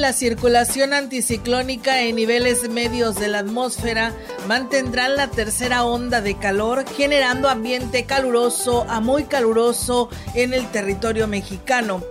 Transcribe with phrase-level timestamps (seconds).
[0.00, 4.12] La circulación anticiclónica en niveles medios de la atmósfera
[4.46, 11.26] mantendrá la tercera onda de calor, generando ambiente caluroso a muy caluroso en el territorio
[11.26, 12.02] mexicano,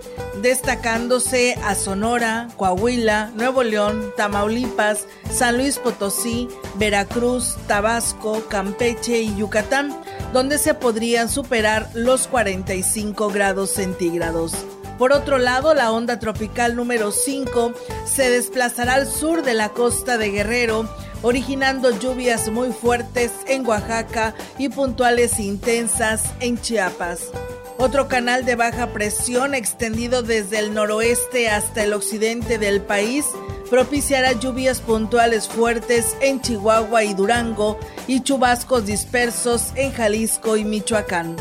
[0.42, 9.96] destacándose a Sonora, Coahuila, Nuevo León, Tamaulipas, San Luis Potosí, Veracruz, Tabasco, Campeche y Yucatán,
[10.34, 14.66] donde se podrían superar los 45 grados centígrados.
[14.98, 17.74] Por otro lado, la onda tropical número 5
[18.06, 20.88] se desplazará al sur de la costa de Guerrero,
[21.22, 27.32] originando lluvias muy fuertes en Oaxaca y puntuales intensas en Chiapas.
[27.78, 33.26] Otro canal de baja presión extendido desde el noroeste hasta el occidente del país
[33.70, 41.36] propiciará lluvias puntuales fuertes en Chihuahua y Durango y chubascos dispersos en Jalisco y Michoacán.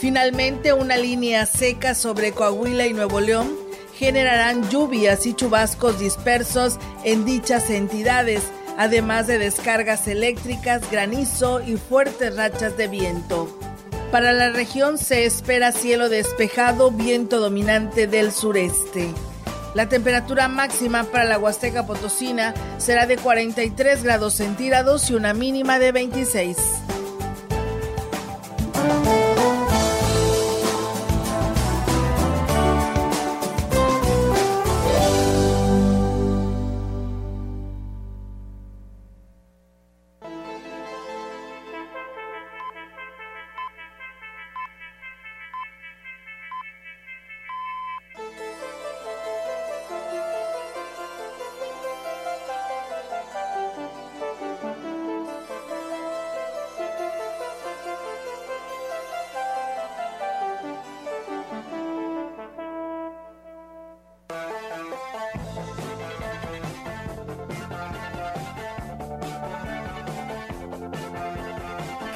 [0.00, 3.50] Finalmente, una línea seca sobre Coahuila y Nuevo León
[3.94, 8.44] generarán lluvias y chubascos dispersos en dichas entidades,
[8.76, 13.48] además de descargas eléctricas, granizo y fuertes rachas de viento.
[14.12, 19.12] Para la región se espera cielo despejado, viento dominante del sureste.
[19.74, 25.80] La temperatura máxima para la Huasteca Potosina será de 43 grados centígrados y una mínima
[25.80, 26.56] de 26.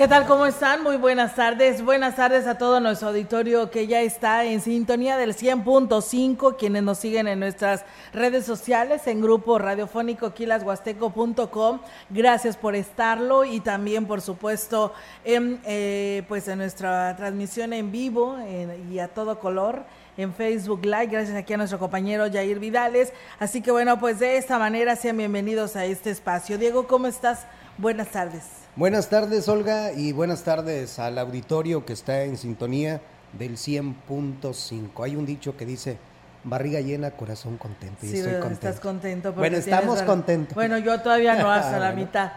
[0.03, 0.27] ¿Qué tal?
[0.27, 0.83] ¿Cómo están?
[0.83, 1.81] Muy buenas tardes.
[1.81, 6.99] Buenas tardes a todo nuestro auditorio que ya está en sintonía del 100.5, quienes nos
[6.99, 11.79] siguen en nuestras redes sociales, en grupo radiofónico quilashuasteco.com.
[12.11, 14.93] Gracias por estarlo y también, por supuesto,
[15.25, 18.39] en, eh, pues en nuestra transmisión en vivo
[18.91, 19.85] y a todo color
[20.17, 23.13] en Facebook Live, gracias aquí a nuestro compañero Jair Vidales.
[23.39, 26.59] Así que bueno, pues de esta manera sean bienvenidos a este espacio.
[26.59, 27.47] Diego, ¿cómo estás?
[27.79, 28.62] Buenas tardes.
[28.75, 33.03] Buenas tardes, Olga, y buenas tardes al auditorio que está en sintonía
[33.39, 35.05] del 100.5.
[35.05, 35.99] Hay un dicho que dice,
[36.45, 38.05] barriga llena, corazón contento.
[38.05, 38.69] Y sí, estoy contento.
[38.69, 39.33] estás contento.
[39.33, 40.55] Bueno, estamos contentos.
[40.55, 42.33] Bueno, yo todavía no hasta la mitad.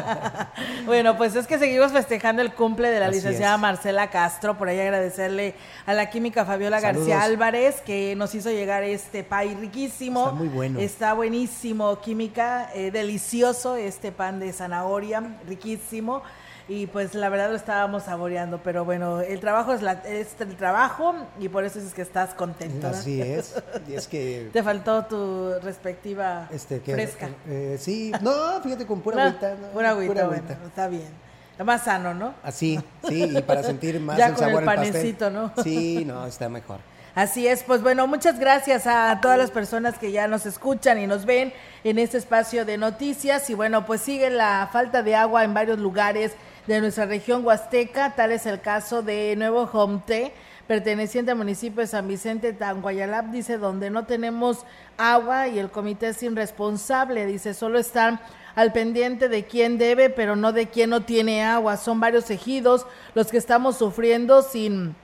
[0.86, 3.60] bueno, pues es que seguimos festejando el cumple de la Así licenciada es.
[3.60, 4.58] Marcela Castro.
[4.58, 5.54] Por ahí agradecerle
[5.86, 7.08] a la química Fabiola Saludos.
[7.08, 10.24] García Álvarez, que nos hizo llegar este pay riquísimo.
[10.24, 10.80] Está muy bueno.
[10.80, 16.22] Está buenísimo, química, eh, delicioso este pan de zanahoria, riquísimo
[16.70, 20.54] y pues la verdad lo estábamos saboreando, pero bueno, el trabajo es, la, es el
[20.54, 22.88] trabajo y por eso es que estás contento.
[22.88, 22.96] ¿no?
[22.96, 24.50] Así es, y es que...
[24.52, 27.28] Te faltó tu respectiva este, que, fresca.
[27.48, 29.56] Eh, sí, no, fíjate, con pura no, agüita.
[29.56, 30.46] No, pura agüita, pura agüita.
[30.54, 31.30] Bueno, está bien.
[31.58, 32.34] Más sano, ¿no?
[32.44, 35.52] Así, sí, y para sentir más ya el con sabor el panecito, ¿no?
[35.64, 36.78] Sí, no, está mejor.
[37.16, 41.08] Así es, pues bueno, muchas gracias a todas las personas que ya nos escuchan y
[41.08, 41.52] nos ven
[41.82, 45.80] en este espacio de noticias y bueno, pues sigue la falta de agua en varios
[45.80, 46.32] lugares
[46.74, 50.32] de nuestra región huasteca, tal es el caso de Nuevo Jomte,
[50.68, 54.64] perteneciente al municipio de San Vicente Tanguayalap, dice, donde no tenemos
[54.96, 58.20] agua y el comité es irresponsable, dice, solo están
[58.54, 61.76] al pendiente de quién debe, pero no de quién no tiene agua.
[61.76, 62.86] Son varios ejidos
[63.16, 64.94] los que estamos sufriendo sin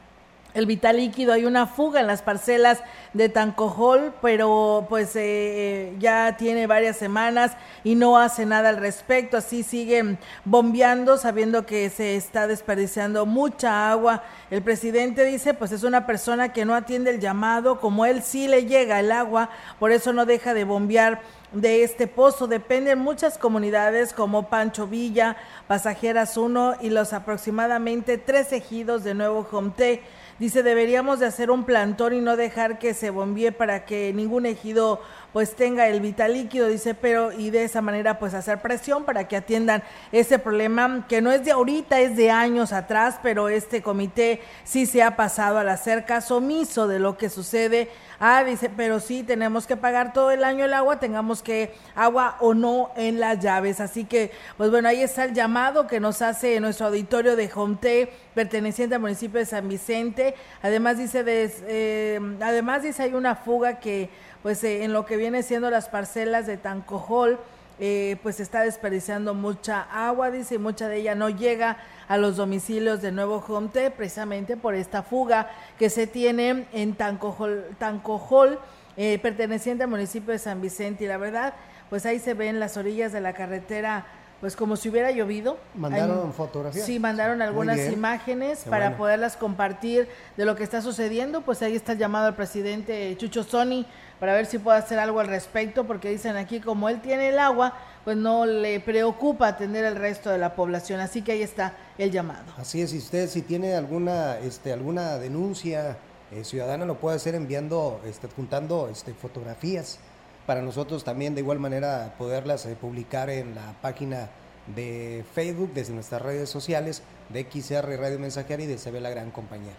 [0.56, 1.34] el vital líquido.
[1.34, 2.80] Hay una fuga en las parcelas
[3.12, 7.52] de Tancojol, pero pues eh, ya tiene varias semanas
[7.84, 9.36] y no hace nada al respecto.
[9.36, 14.22] Así siguen bombeando, sabiendo que se está desperdiciando mucha agua.
[14.50, 18.48] El presidente dice, pues es una persona que no atiende el llamado, como él sí
[18.48, 21.20] le llega el agua, por eso no deja de bombear
[21.52, 22.46] de este pozo.
[22.46, 25.36] Dependen muchas comunidades como Pancho Villa,
[25.66, 30.02] Pasajeras 1 y los aproximadamente tres ejidos de Nuevo Jomté.
[30.38, 34.44] Dice, deberíamos de hacer un plantón y no dejar que se bombee para que ningún
[34.44, 35.00] ejido
[35.36, 39.28] pues tenga el vital líquido, dice, pero y de esa manera pues hacer presión para
[39.28, 43.82] que atiendan ese problema que no es de ahorita, es de años atrás, pero este
[43.82, 48.70] comité sí se ha pasado al hacer caso omiso de lo que sucede Ah, dice,
[48.74, 52.90] pero sí, tenemos que pagar todo el año el agua, tengamos que agua o no
[52.96, 53.78] en las llaves.
[53.80, 58.10] Así que, pues bueno, ahí está el llamado que nos hace nuestro auditorio de Jonté,
[58.34, 60.34] perteneciente al municipio de San Vicente.
[60.62, 64.08] Además dice, eh, además dice, hay una fuga que,
[64.42, 67.38] pues eh, en lo que viene siendo las parcelas de Tancojol,
[67.78, 71.76] eh, pues está desperdiciando mucha agua, dice, y mucha de ella no llega
[72.08, 77.64] a los domicilios de Nuevo Jomte, precisamente por esta fuga que se tiene en Tancojol,
[77.78, 78.58] Tancojol
[78.96, 81.04] eh, perteneciente al municipio de San Vicente.
[81.04, 81.54] Y la verdad,
[81.90, 84.06] pues ahí se ven las orillas de la carretera
[84.40, 85.58] pues como si hubiera llovido.
[85.74, 86.84] ¿Mandaron fotografías?
[86.84, 91.40] Sí, mandaron algunas imágenes para poderlas compartir de lo que está sucediendo.
[91.40, 93.86] Pues ahí está el llamado al presidente Chucho Sony
[94.20, 97.38] para ver si puede hacer algo al respecto, porque dicen aquí, como él tiene el
[97.38, 97.74] agua,
[98.04, 101.00] pues no le preocupa atender al resto de la población.
[101.00, 102.44] Así que ahí está el llamado.
[102.56, 105.98] Así es, y usted si tiene alguna, este, alguna denuncia
[106.32, 109.98] eh, ciudadana lo puede hacer enviando, este, juntando este, fotografías
[110.46, 114.30] para nosotros también de igual manera poderlas eh, publicar en la página
[114.74, 119.30] de Facebook, desde nuestras redes sociales de XR Radio Mensajera y de CB La Gran
[119.30, 119.72] Compañía.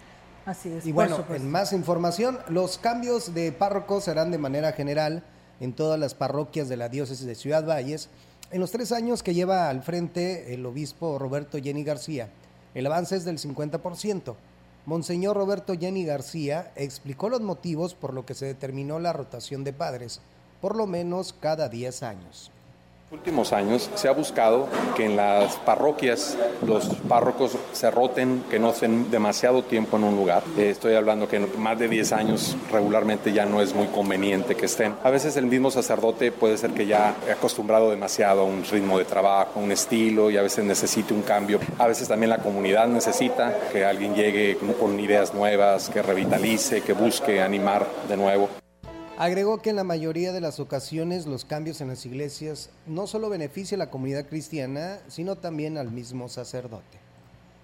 [0.48, 0.88] Así es.
[0.88, 5.24] Y bueno, en más información, los cambios de párrocos serán de manera general
[5.60, 8.10] en todas las parroquias de la diócesis de Ciudad Valles.
[8.50, 12.30] En los tres años que lleva al frente el obispo Roberto Jenny García,
[12.74, 14.36] el avance es del 50%.
[14.88, 19.74] Monseñor Roberto Jenny García explicó los motivos por lo que se determinó la rotación de
[19.74, 20.22] padres
[20.62, 22.52] por lo menos cada 10 años.
[23.09, 24.68] Últimos años se ha buscado
[24.98, 30.18] que en las parroquias los párrocos se roten, que no estén demasiado tiempo en un
[30.18, 30.44] lugar.
[30.57, 34.65] Eh, estoy hablando que más de 10 años regularmente ya no es muy conveniente que
[34.65, 34.94] estén.
[35.06, 39.06] A veces el mismo sacerdote puede ser que ya acostumbrado demasiado a un ritmo de
[39.06, 41.62] trabajo, a un estilo y a veces necesite un cambio.
[41.80, 46.92] A veces también la comunidad necesita que alguien llegue con ideas nuevas, que revitalice, que
[46.92, 48.67] busque animar de nuevo.
[49.18, 53.30] Agregó que en la mayoría de las ocasiones los cambios en las iglesias no solo
[53.30, 57.00] benefician a la comunidad cristiana, sino también al mismo sacerdote.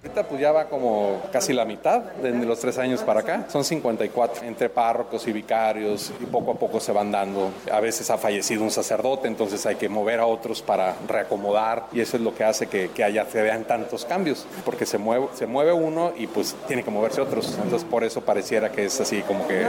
[0.02, 3.46] Ahorita pues ya va como casi la mitad de los tres años para acá.
[3.50, 7.52] Son 54 entre párrocos y vicarios y poco a poco se van dando.
[7.72, 12.02] A veces ha fallecido un sacerdote, entonces hay que mover a otros para reacomodar y
[12.02, 15.28] eso es lo que hace que, que haya, se vean tantos cambios, porque se mueve,
[15.36, 17.58] se mueve uno y pues tiene que moverse otros.
[17.64, 19.68] Entonces por eso pareciera que es así como que...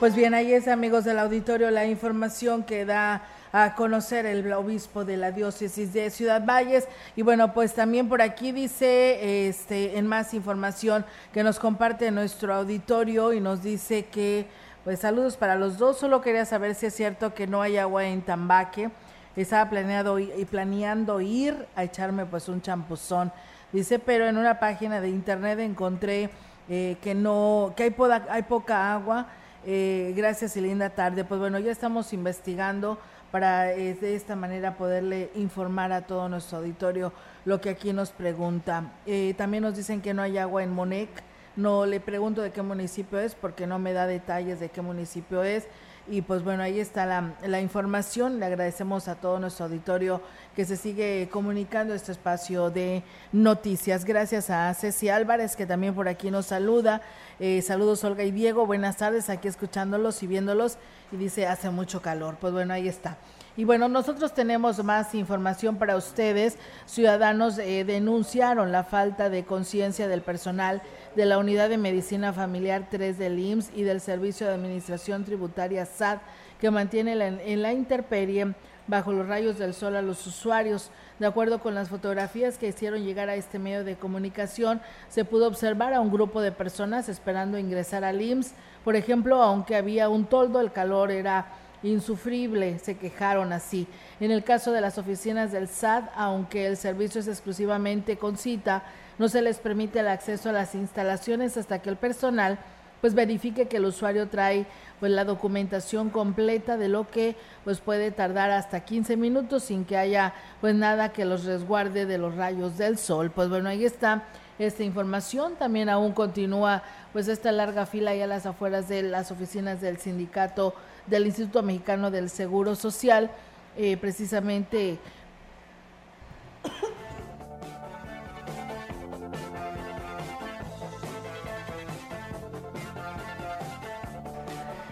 [0.00, 3.20] Pues bien, ahí es, amigos del auditorio, la información que da
[3.52, 6.88] a conocer el obispo de la diócesis de Ciudad Valles.
[7.16, 11.04] Y bueno, pues también por aquí dice, este, en más información
[11.34, 14.46] que nos comparte nuestro auditorio y nos dice que,
[14.84, 15.98] pues saludos para los dos.
[15.98, 18.88] Solo quería saber si es cierto que no hay agua en Tambaque.
[19.36, 23.30] Estaba planeado y planeando ir a echarme pues un champuzón.
[23.70, 26.30] Dice, pero en una página de internet encontré
[26.70, 27.94] eh, que no, que hay,
[28.30, 29.26] hay poca agua
[29.66, 31.24] eh, gracias y linda tarde.
[31.24, 32.98] Pues bueno, ya estamos investigando
[33.30, 37.12] para eh, de esta manera poderle informar a todo nuestro auditorio
[37.44, 38.92] lo que aquí nos pregunta.
[39.06, 41.10] Eh, también nos dicen que no hay agua en Monec.
[41.56, 45.42] No le pregunto de qué municipio es porque no me da detalles de qué municipio
[45.42, 45.66] es.
[46.10, 48.40] Y pues bueno, ahí está la, información.
[48.40, 50.20] Le agradecemos a todo nuestro auditorio
[50.56, 54.04] que se sigue comunicando este espacio de noticias.
[54.04, 57.00] Gracias a Ceci Álvarez, que también por aquí nos saluda.
[57.38, 60.78] Eh, saludos Olga y Diego, buenas tardes, aquí escuchándolos y viéndolos.
[61.12, 62.38] Y dice, hace mucho calor.
[62.40, 63.16] Pues bueno, ahí está.
[63.56, 66.56] Y bueno, nosotros tenemos más información para ustedes.
[66.86, 70.82] Ciudadanos eh, denunciaron la falta de conciencia del personal
[71.16, 75.84] de la Unidad de Medicina Familiar 3 del IMSS y del Servicio de Administración Tributaria
[75.84, 76.20] SAT,
[76.60, 78.54] que mantiene en la interperie
[78.86, 80.90] bajo los rayos del sol a los usuarios.
[81.18, 85.46] De acuerdo con las fotografías que hicieron llegar a este medio de comunicación, se pudo
[85.46, 88.54] observar a un grupo de personas esperando ingresar al IMSS.
[88.84, 91.46] Por ejemplo, aunque había un toldo, el calor era
[91.82, 93.86] insufrible, se quejaron así.
[94.20, 98.82] En el caso de las oficinas del SAT, aunque el servicio es exclusivamente con cita,
[99.18, 102.58] no se les permite el acceso a las instalaciones hasta que el personal
[103.00, 104.66] pues verifique que el usuario trae
[104.98, 107.34] pues la documentación completa de lo que
[107.64, 112.18] pues puede tardar hasta 15 minutos sin que haya pues nada que los resguarde de
[112.18, 113.30] los rayos del sol.
[113.30, 114.24] Pues bueno, ahí está
[114.58, 115.54] esta información.
[115.56, 116.82] También aún continúa
[117.12, 120.74] pues esta larga fila ahí a las afueras de las oficinas del sindicato
[121.06, 123.30] del Instituto Mexicano del Seguro Social,
[123.76, 124.98] eh, precisamente.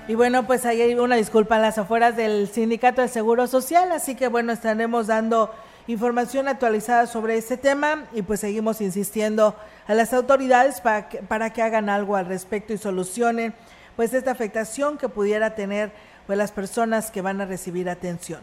[0.08, 3.92] Y bueno, pues ahí hay una disculpa a las afueras del Sindicato del Seguro Social,
[3.92, 5.54] así que bueno, estaremos dando
[5.86, 9.54] información actualizada sobre este tema y pues seguimos insistiendo
[9.86, 13.54] a las autoridades para que hagan algo al respecto y solucionen
[13.98, 15.90] pues esta afectación que pudiera tener
[16.28, 18.40] pues las personas que van a recibir atención.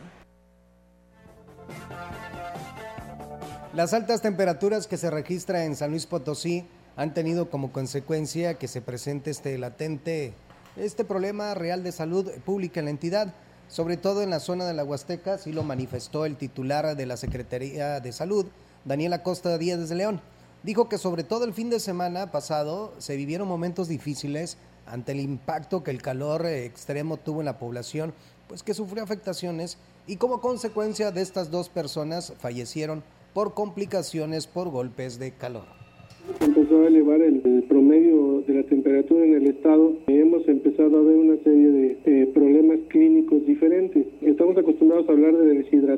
[3.74, 8.68] Las altas temperaturas que se registran en San Luis Potosí han tenido como consecuencia que
[8.68, 10.34] se presente este latente
[10.76, 13.34] este problema real de salud pública en la entidad,
[13.70, 17.16] sobre todo en la zona de la Huasteca, así lo manifestó el titular de la
[17.16, 18.46] Secretaría de Salud,
[18.84, 20.20] Daniela Costa Díaz de León.
[20.64, 25.20] Dijo que sobre todo el fin de semana pasado se vivieron momentos difíciles ante el
[25.20, 28.14] impacto que el calor extremo tuvo en la población,
[28.48, 29.78] pues que sufrió afectaciones
[30.08, 35.66] y como consecuencia de estas dos personas fallecieron por complicaciones por golpes de calor.
[36.42, 41.18] Empezó a elevar el, promedio de la temperatura en el estado, hemos empezado a ver
[41.18, 44.08] una serie de eh, problemas clínicos diferentes.
[44.22, 45.46] Estamos acostumbrados a hablar de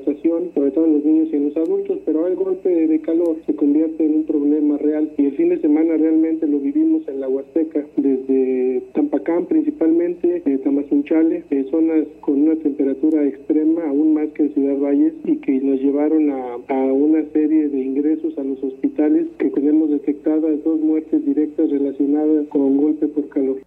[0.06, 3.56] sobre todo en los niños y en los adultos, pero el golpe de calor se
[3.56, 7.30] convierte en un problema real y el fin de semana realmente lo vivimos en la
[7.30, 14.44] Huasteca, desde Tampacán principalmente, eh, Tamazunchale, eh, zonas con una temperatura extrema, aún más que
[14.44, 18.62] en Ciudad Valles, y que nos llevaron a, a una serie de ingresos a los
[18.64, 23.67] hospitales que tenemos detectados dos muertes directas relacionadas con golpe por calor.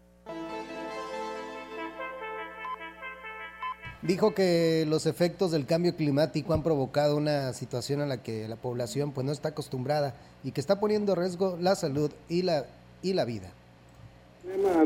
[4.02, 8.56] Dijo que los efectos del cambio climático han provocado una situación a la que la
[8.56, 12.64] población pues no está acostumbrada y que está poniendo en riesgo la salud y la,
[13.02, 13.52] y la vida.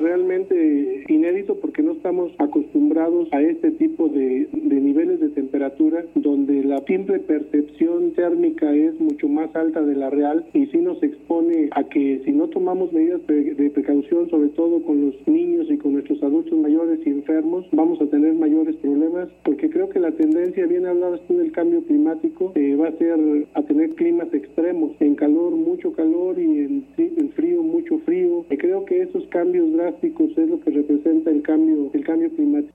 [0.00, 6.64] Realmente inédito porque no estamos acostumbrados a este tipo de, de, niveles de temperatura donde
[6.64, 11.68] la simple percepción térmica es mucho más alta de la real y sí nos expone
[11.72, 15.94] a que si no tomamos medidas de precaución, sobre todo con los niños y con
[15.94, 20.66] nuestros adultos mayores y enfermos, vamos a tener mayores problemas porque creo que la tendencia,
[20.66, 25.14] bien hablabas tú del cambio climático, eh, va a ser a tener climas extremos, en
[25.14, 28.44] calor mucho calor y en, en frío mucho frío.
[28.50, 32.74] Y creo que esos cambios drásticos es lo que representa el cambio, el cambio climático.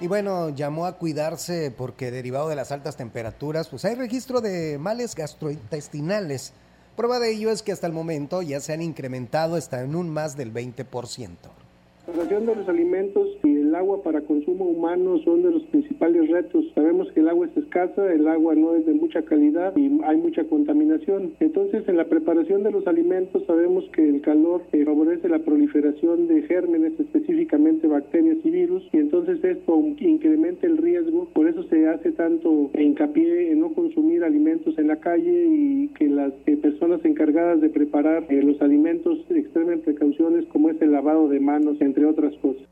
[0.00, 4.78] Y bueno, llamó a cuidarse porque derivado de las altas temperaturas, pues hay registro de
[4.78, 6.52] males gastrointestinales.
[6.96, 10.10] Prueba de ello es que hasta el momento ya se han incrementado hasta en un
[10.10, 11.36] más del 20%.
[12.06, 16.30] La relación de los alimentos y el agua para consumo humano son de los principales
[16.30, 16.64] retos.
[16.72, 20.16] Sabemos que el agua es escasa, el agua no es de mucha calidad y hay
[20.16, 21.32] mucha contaminación.
[21.40, 26.28] Entonces, en la preparación de los alimentos sabemos que el calor eh, favorece la proliferación
[26.28, 31.28] de gérmenes, específicamente bacterias y virus, y entonces esto incrementa el riesgo.
[31.34, 36.08] Por eso se hace tanto hincapié en no consumir alimentos en la calle y que
[36.08, 41.28] las eh, personas encargadas de preparar eh, los alimentos extremen precauciones como es el lavado
[41.28, 42.62] de manos, otras cosas.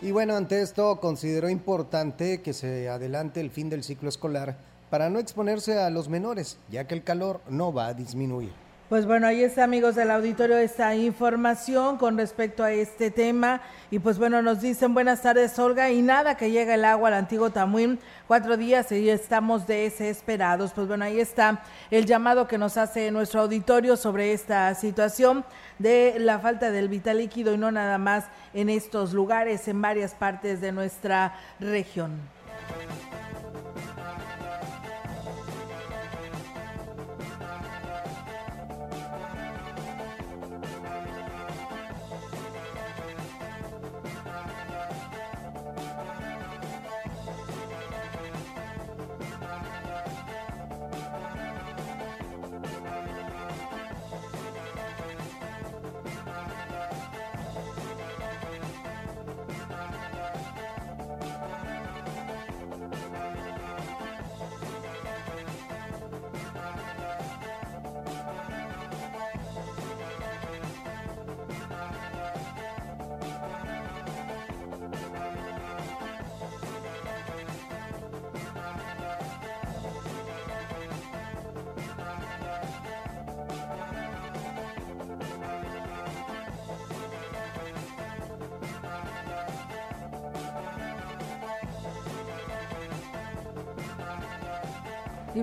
[0.00, 4.56] Y bueno, ante esto consideró importante que se adelante el fin del ciclo escolar
[4.90, 8.50] para no exponerse a los menores, ya que el calor no va a disminuir.
[8.92, 13.62] Pues bueno, ahí está, amigos del auditorio, esta información con respecto a este tema.
[13.90, 17.14] Y pues bueno, nos dicen buenas tardes, Olga, y nada que llega el agua al
[17.14, 20.74] antiguo Tamuín, cuatro días y estamos desesperados.
[20.74, 25.42] Pues bueno, ahí está el llamado que nos hace nuestro auditorio sobre esta situación
[25.78, 30.12] de la falta del vital líquido y no nada más en estos lugares, en varias
[30.12, 32.20] partes de nuestra región.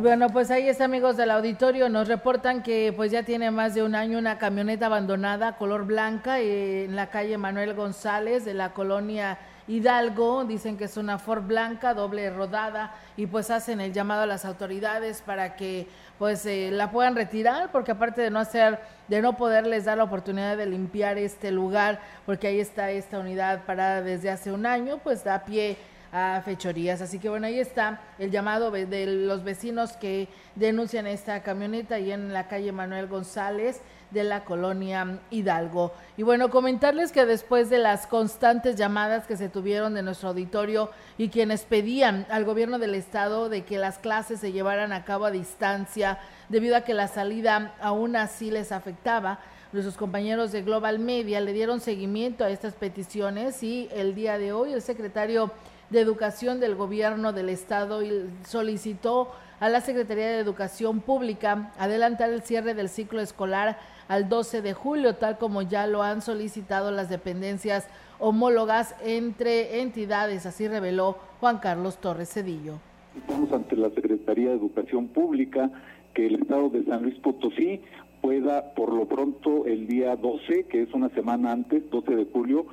[0.02, 1.90] Bueno, pues ahí está, amigos del auditorio.
[1.90, 6.40] Nos reportan que pues ya tiene más de un año una camioneta abandonada color blanca
[6.40, 9.38] eh, en la calle Manuel González de la colonia
[9.68, 10.46] Hidalgo.
[10.46, 14.46] Dicen que es una Ford blanca, doble rodada, y pues hacen el llamado a las
[14.46, 18.80] autoridades para que pues eh, la puedan retirar, porque aparte de no hacer,
[19.10, 23.66] de no poderles dar la oportunidad de limpiar este lugar, porque ahí está esta unidad
[23.66, 25.78] parada desde hace un año, pues da pie
[26.12, 27.02] a fechorías.
[27.02, 32.12] Así que bueno, ahí está el llamado de los vecinos que denuncian esta camioneta y
[32.12, 35.94] en la calle Manuel González de la colonia Hidalgo.
[36.18, 40.90] Y bueno, comentarles que después de las constantes llamadas que se tuvieron de nuestro auditorio
[41.18, 45.26] y quienes pedían al gobierno del estado de que las clases se llevaran a cabo
[45.26, 49.40] a distancia debido a que la salida aún así les afectaba,
[49.72, 54.52] nuestros compañeros de Global Media le dieron seguimiento a estas peticiones y el día de
[54.52, 55.52] hoy el secretario
[55.90, 58.02] de Educación del Gobierno del Estado
[58.46, 63.78] solicitó a la Secretaría de Educación Pública adelantar el cierre del ciclo escolar
[64.08, 67.88] al 12 de julio, tal como ya lo han solicitado las dependencias
[68.20, 72.80] homólogas entre entidades, así reveló Juan Carlos Torres Cedillo.
[73.18, 75.70] Estamos ante la Secretaría de Educación Pública
[76.14, 77.82] que el Estado de San Luis Potosí
[78.22, 82.66] pueda, por lo pronto, el día 12, que es una semana antes, 12 de julio,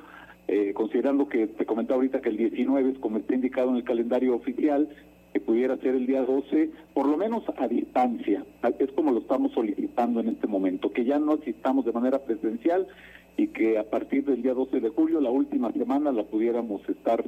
[0.47, 3.83] eh, considerando que te comentaba ahorita que el 19 es como está indicado en el
[3.83, 4.89] calendario oficial,
[5.33, 8.45] que pudiera ser el día 12, por lo menos a distancia,
[8.79, 12.87] es como lo estamos solicitando en este momento, que ya no asistamos de manera presencial
[13.35, 17.23] y que a partir del día 12 de julio, la última semana, la pudiéramos estar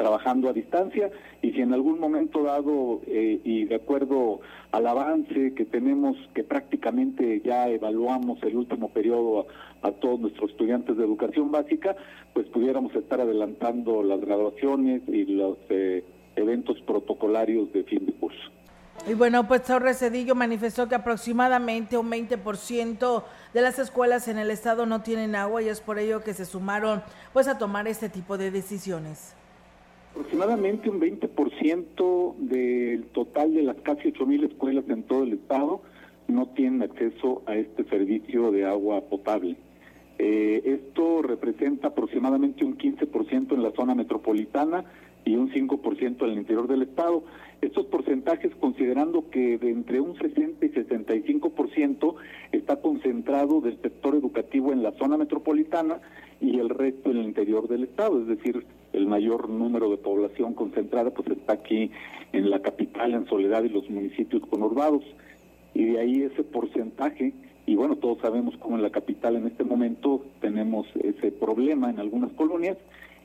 [0.00, 1.10] trabajando a distancia
[1.42, 4.40] y si en algún momento dado eh, y de acuerdo
[4.72, 9.46] al avance que tenemos, que prácticamente ya evaluamos el último periodo
[9.82, 11.96] a, todos nuestros estudiantes de educación básica,
[12.32, 16.02] pues pudiéramos estar adelantando las graduaciones y los eh,
[16.34, 18.50] eventos protocolarios de fin de curso.
[19.06, 24.50] Y bueno, pues Torres Cedillo manifestó que aproximadamente un 20% de las escuelas en el
[24.50, 27.02] estado no tienen agua y es por ello que se sumaron
[27.34, 29.34] pues a tomar este tipo de decisiones.
[30.10, 35.82] Aproximadamente un 20% del total de las casi 8.000 escuelas en todo el estado
[36.26, 39.56] no tienen acceso a este servicio de agua potable.
[40.18, 44.84] Eh, esto representa aproximadamente un 15% en la zona metropolitana
[45.24, 47.24] y un 5% en el interior del estado.
[47.60, 52.14] Estos porcentajes, considerando que de entre un 60 y 65%
[52.52, 56.00] está concentrado del sector educativo en la zona metropolitana
[56.40, 60.54] y el resto en el interior del estado, es decir, el mayor número de población
[60.54, 61.90] concentrada pues está aquí
[62.32, 65.04] en la capital, en Soledad y los municipios conurbados.
[65.74, 67.32] Y de ahí ese porcentaje,
[67.66, 72.00] y bueno, todos sabemos cómo en la capital en este momento tenemos ese problema en
[72.00, 72.76] algunas colonias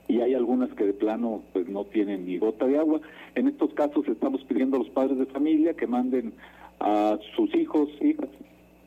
[0.08, 3.02] y hay algunas que de plano pues no tienen ni gota de agua.
[3.34, 6.34] En estos casos estamos pidiendo a los padres de familia que manden
[6.80, 8.30] a sus hijos, hijas,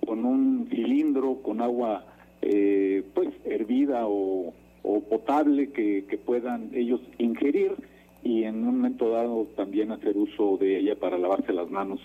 [0.06, 2.04] con un cilindro con agua
[2.40, 7.74] eh, pues hervida o o potable que, que puedan ellos ingerir
[8.22, 12.00] y en un momento dado también hacer uso de ella para lavarse las manos,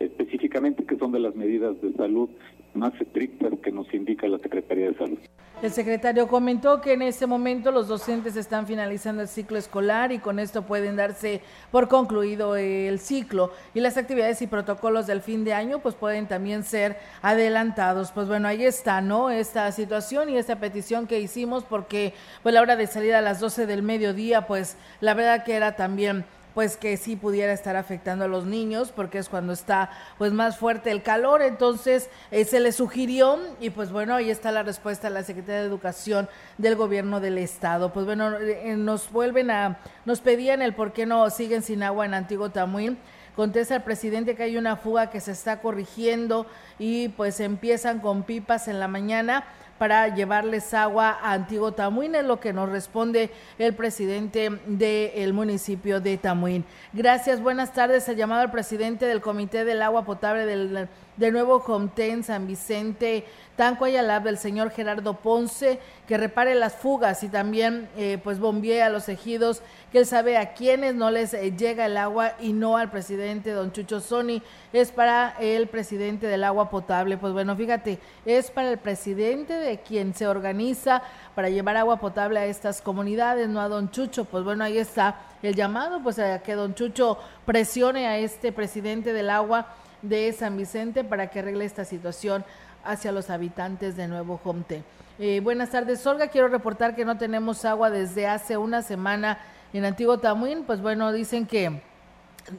[0.00, 2.28] específicamente que son de las medidas de salud
[2.74, 5.18] más estrictas que nos indica la Secretaría de Salud.
[5.60, 10.20] El secretario comentó que en este momento los docentes están finalizando el ciclo escolar y
[10.20, 11.40] con esto pueden darse
[11.72, 16.28] por concluido el ciclo y las actividades y protocolos del fin de año pues pueden
[16.28, 18.12] también ser adelantados.
[18.12, 19.30] Pues bueno, ahí está, ¿no?
[19.30, 22.12] Esta situación y esta petición que hicimos porque
[22.44, 25.74] pues la hora de salida a las 12 del mediodía pues la verdad que era
[25.74, 26.24] también
[26.58, 30.58] pues que sí pudiera estar afectando a los niños porque es cuando está pues más
[30.58, 31.40] fuerte el calor.
[31.40, 35.60] Entonces eh, se le sugirió y pues bueno ahí está la respuesta de la Secretaría
[35.60, 37.92] de Educación del gobierno del estado.
[37.92, 42.06] Pues bueno eh, nos vuelven a nos pedían el por qué no siguen sin agua
[42.06, 42.98] en Antiguo Tamuín.
[43.36, 46.44] Contesta el presidente que hay una fuga que se está corrigiendo
[46.80, 49.44] y pues empiezan con pipas en la mañana
[49.78, 56.00] para llevarles agua a Antiguo Tamuín, es lo que nos responde el presidente del municipio
[56.00, 56.64] de Tamuín.
[56.92, 58.08] Gracias, buenas tardes.
[58.08, 60.88] El llamado al presidente del Comité del Agua Potable del,
[61.18, 63.24] de Nuevo Comten, San Vicente,
[63.56, 68.82] Tanco Ayalab, del señor Gerardo Ponce, que repare las fugas y también eh, pues bombee
[68.82, 72.52] a los ejidos, que él sabe a quienes no les eh, llega el agua y
[72.52, 77.16] no al presidente don Chucho Sony, es para el presidente del agua potable.
[77.16, 81.02] Pues bueno, fíjate, es para el presidente de quien se organiza
[81.34, 84.24] para llevar agua potable a estas comunidades, no a don Chucho.
[84.24, 89.12] Pues bueno, ahí está el llamado, pues a que don Chucho presione a este presidente
[89.12, 89.66] del agua
[90.02, 92.44] de San Vicente para que arregle esta situación
[92.84, 94.82] hacia los habitantes de Nuevo Jomte.
[95.18, 96.28] Eh, buenas tardes, Olga.
[96.28, 99.38] Quiero reportar que no tenemos agua desde hace una semana
[99.72, 100.64] en Antiguo Tamuín.
[100.64, 101.82] Pues bueno, dicen que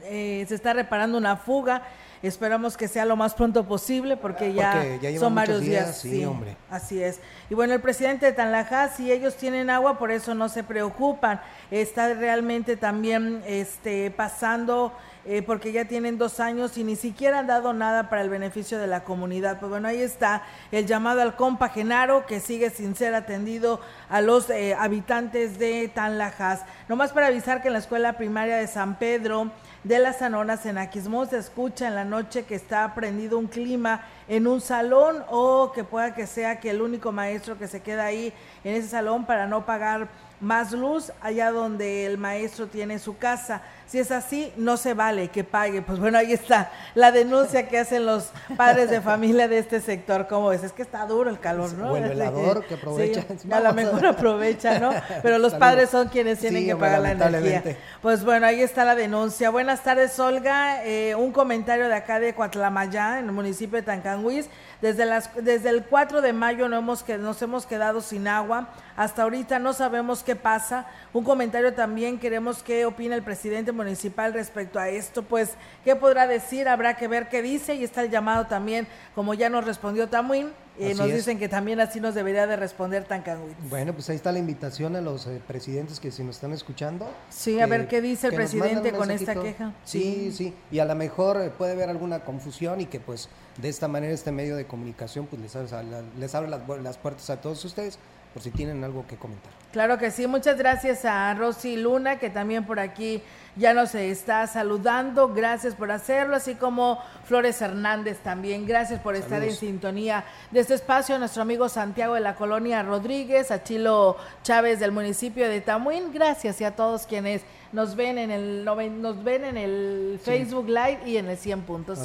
[0.03, 1.83] eh, se está reparando una fuga
[2.21, 5.97] Esperamos que sea lo más pronto posible porque ya, son varios días.
[5.97, 6.57] sí, hombre.
[6.69, 7.21] Así es.
[7.49, 11.39] Y bueno, el presidente de Tanlaja, si ellos tienen agua, por eso no se preocupan.
[11.71, 14.91] Está realmente también este, pasando
[15.31, 18.79] eh, porque ya tienen dos años y ni siquiera han dado nada para el beneficio
[18.79, 19.59] de la comunidad.
[19.59, 24.21] Pues bueno, ahí está el llamado al compa Genaro, que sigue sin ser atendido a
[24.21, 26.61] los eh, habitantes de Tanlajas.
[26.87, 29.51] Nomás para avisar que en la escuela primaria de San Pedro
[29.83, 34.01] de las Anonas en Aquismón se escucha en la noche que está prendido un clima
[34.27, 38.05] en un salón o que pueda que sea que el único maestro que se queda
[38.05, 40.09] ahí en ese salón para no pagar
[40.41, 43.61] más luz allá donde el maestro tiene su casa.
[43.89, 45.81] Si es así, no se vale que pague.
[45.81, 50.27] Pues bueno, ahí está la denuncia que hacen los padres de familia de este sector.
[50.27, 50.63] ¿Cómo es?
[50.63, 51.93] Es que está duro el calor, ¿no?
[51.93, 53.25] O el velador que aprovecha.
[53.49, 54.91] a lo mejor aprovecha, ¿no?
[55.23, 57.63] Pero los padres son quienes tienen que pagar la energía.
[57.99, 59.49] Pues bueno, ahí está la denuncia.
[59.49, 60.85] Buenas tardes, Olga.
[60.85, 64.49] Eh, un comentario de acá de Cuatlamayá, en el municipio de Tancanguis.
[64.83, 68.69] Desde, las, desde el 4 de mayo no hemos, que, nos hemos quedado sin agua.
[68.95, 70.85] Hasta ahorita no sabemos qué pasa.
[71.11, 75.23] Un comentario también queremos que opine el presidente municipal respecto a esto.
[75.23, 75.51] Pues,
[75.83, 76.67] ¿qué podrá decir?
[76.67, 77.75] Habrá que ver qué dice.
[77.75, 81.79] Y está el llamado también, como ya nos respondió Tamuín, y nos dicen que también
[81.79, 83.55] así nos debería de responder Tancanwitz.
[83.69, 87.09] Bueno, pues ahí está la invitación a los eh, presidentes que si nos están escuchando.
[87.29, 89.73] Sí, a ver qué dice el presidente con esta queja.
[89.83, 93.67] Sí, sí, y a lo mejor eh, puede haber alguna confusión y que pues de
[93.67, 95.87] esta manera este medio de comunicación pues les abre,
[96.17, 97.99] les abre las, las puertas a todos ustedes
[98.33, 99.51] por si tienen algo que comentar.
[99.71, 103.21] Claro que sí, muchas gracias a Rosy Luna que también por aquí
[103.55, 105.31] ya nos está saludando.
[105.33, 108.65] Gracias por hacerlo, así como Flores Hernández también.
[108.65, 111.15] Gracias por estar en sintonía de este espacio.
[111.15, 116.13] A nuestro amigo Santiago de la colonia Rodríguez, a Chilo Chávez del municipio de Tamuín.
[116.13, 121.01] Gracias y a todos quienes nos ven en el nos ven en el Facebook Live
[121.05, 121.97] y en el 100.5.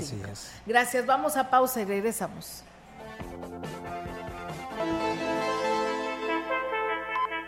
[0.66, 1.06] Gracias.
[1.06, 2.62] Vamos a pausa y regresamos.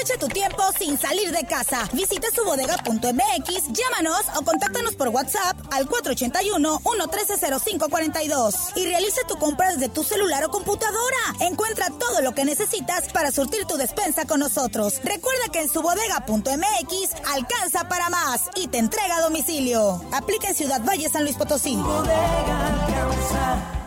[0.00, 1.86] Aprovecha tu tiempo sin salir de casa.
[1.92, 10.02] Visita subodega.mx, llámanos o contáctanos por WhatsApp al 481-113-0542 y realiza tu compra desde tu
[10.02, 11.18] celular o computadora.
[11.40, 15.02] Encuentra todo lo que necesitas para surtir tu despensa con nosotros.
[15.04, 20.02] Recuerda que en subodega.mx alcanza para más y te entrega a domicilio.
[20.12, 21.76] Aplica en Ciudad Valle, San Luis Potosí.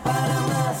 [0.04, 0.76] para más.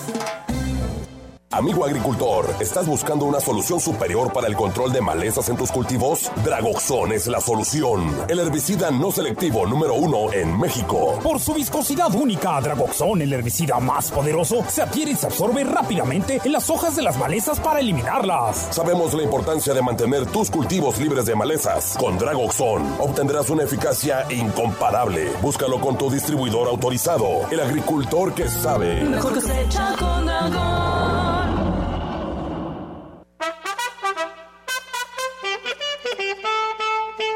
[1.54, 6.28] Amigo agricultor, ¿estás buscando una solución superior para el control de malezas en tus cultivos?
[6.44, 8.12] Dragoxon es la solución.
[8.26, 11.16] El herbicida no selectivo número uno en México.
[11.22, 16.40] Por su viscosidad única, Dragoxon, el herbicida más poderoso, se adhiere y se absorbe rápidamente
[16.44, 18.66] en las hojas de las malezas para eliminarlas.
[18.72, 21.96] Sabemos la importancia de mantener tus cultivos libres de malezas.
[21.96, 25.30] Con Dragoxon obtendrás una eficacia incomparable.
[25.40, 29.04] Búscalo con tu distribuidor autorizado, el agricultor que sabe.
[29.04, 30.24] Mejor cosecha con.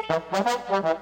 [0.08, 0.98] Ciudadano.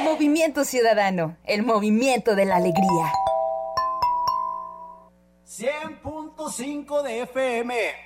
[0.00, 3.12] Movimiento Ciudadano, el movimiento de la alegría.
[5.44, 8.05] 100.5 de FM.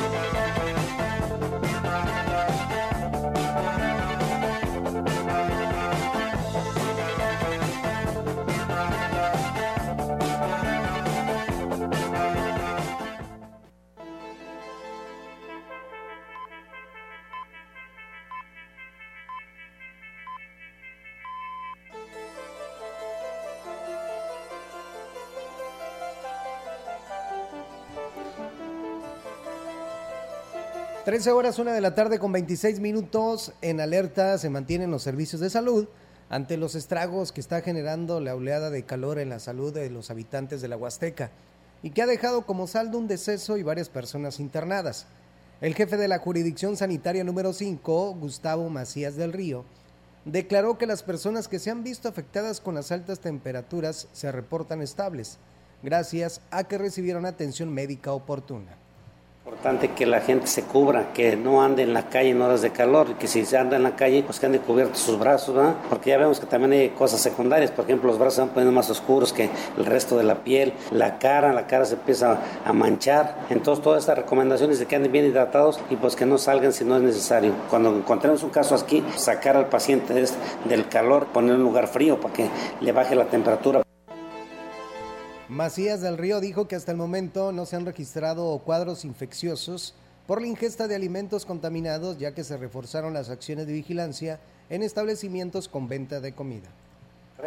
[31.11, 33.51] 13 horas, una de la tarde con 26 minutos.
[33.61, 35.89] En alerta se mantienen los servicios de salud
[36.29, 40.09] ante los estragos que está generando la oleada de calor en la salud de los
[40.09, 41.29] habitantes de la Huasteca
[41.83, 45.05] y que ha dejado como saldo un deceso y varias personas internadas.
[45.59, 49.65] El jefe de la jurisdicción sanitaria número 5, Gustavo Macías del Río,
[50.23, 54.81] declaró que las personas que se han visto afectadas con las altas temperaturas se reportan
[54.81, 55.39] estables,
[55.83, 58.77] gracias a que recibieron atención médica oportuna
[59.43, 62.69] importante que la gente se cubra, que no ande en la calle en horas de
[62.69, 65.55] calor y que si se anda en la calle, pues que ande cubiertos sus brazos,
[65.55, 65.75] ¿verdad?
[65.89, 68.71] Porque ya vemos que también hay cosas secundarias, por ejemplo, los brazos se van poniendo
[68.71, 72.71] más oscuros que el resto de la piel, la cara, la cara se empieza a
[72.71, 73.47] manchar.
[73.49, 76.85] Entonces, todas estas recomendaciones de que anden bien hidratados y pues que no salgan si
[76.85, 77.53] no es necesario.
[77.69, 80.13] Cuando encontremos un caso aquí, sacar al paciente
[80.65, 82.47] del calor, poner un lugar frío para que
[82.79, 83.81] le baje la temperatura.
[85.51, 89.93] Macías del Río dijo que hasta el momento no se han registrado cuadros infecciosos
[90.25, 94.81] por la ingesta de alimentos contaminados, ya que se reforzaron las acciones de vigilancia en
[94.81, 96.69] establecimientos con venta de comida.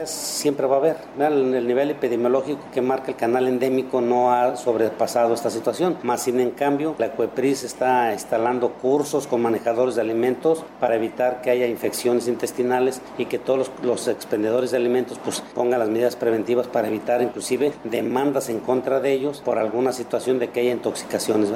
[0.03, 0.97] Siempre va a haber.
[1.21, 5.99] El nivel epidemiológico que marca el canal endémico no ha sobrepasado esta situación.
[6.03, 11.41] Más sin en cambio, la CUEPRIS está instalando cursos con manejadores de alimentos para evitar
[11.43, 16.17] que haya infecciones intestinales y que todos los, expendedores de alimentos pues, pongan las medidas
[16.17, 20.73] preventivas para evitar inclusive demandas en contra de ellos por alguna situación de que haya
[20.73, 21.51] intoxicaciones.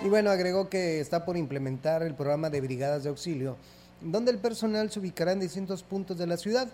[0.00, 3.56] Y bueno, agregó que está por implementar el programa de brigadas de auxilio,
[4.00, 6.68] donde el personal se ubicará en distintos puntos de la ciudad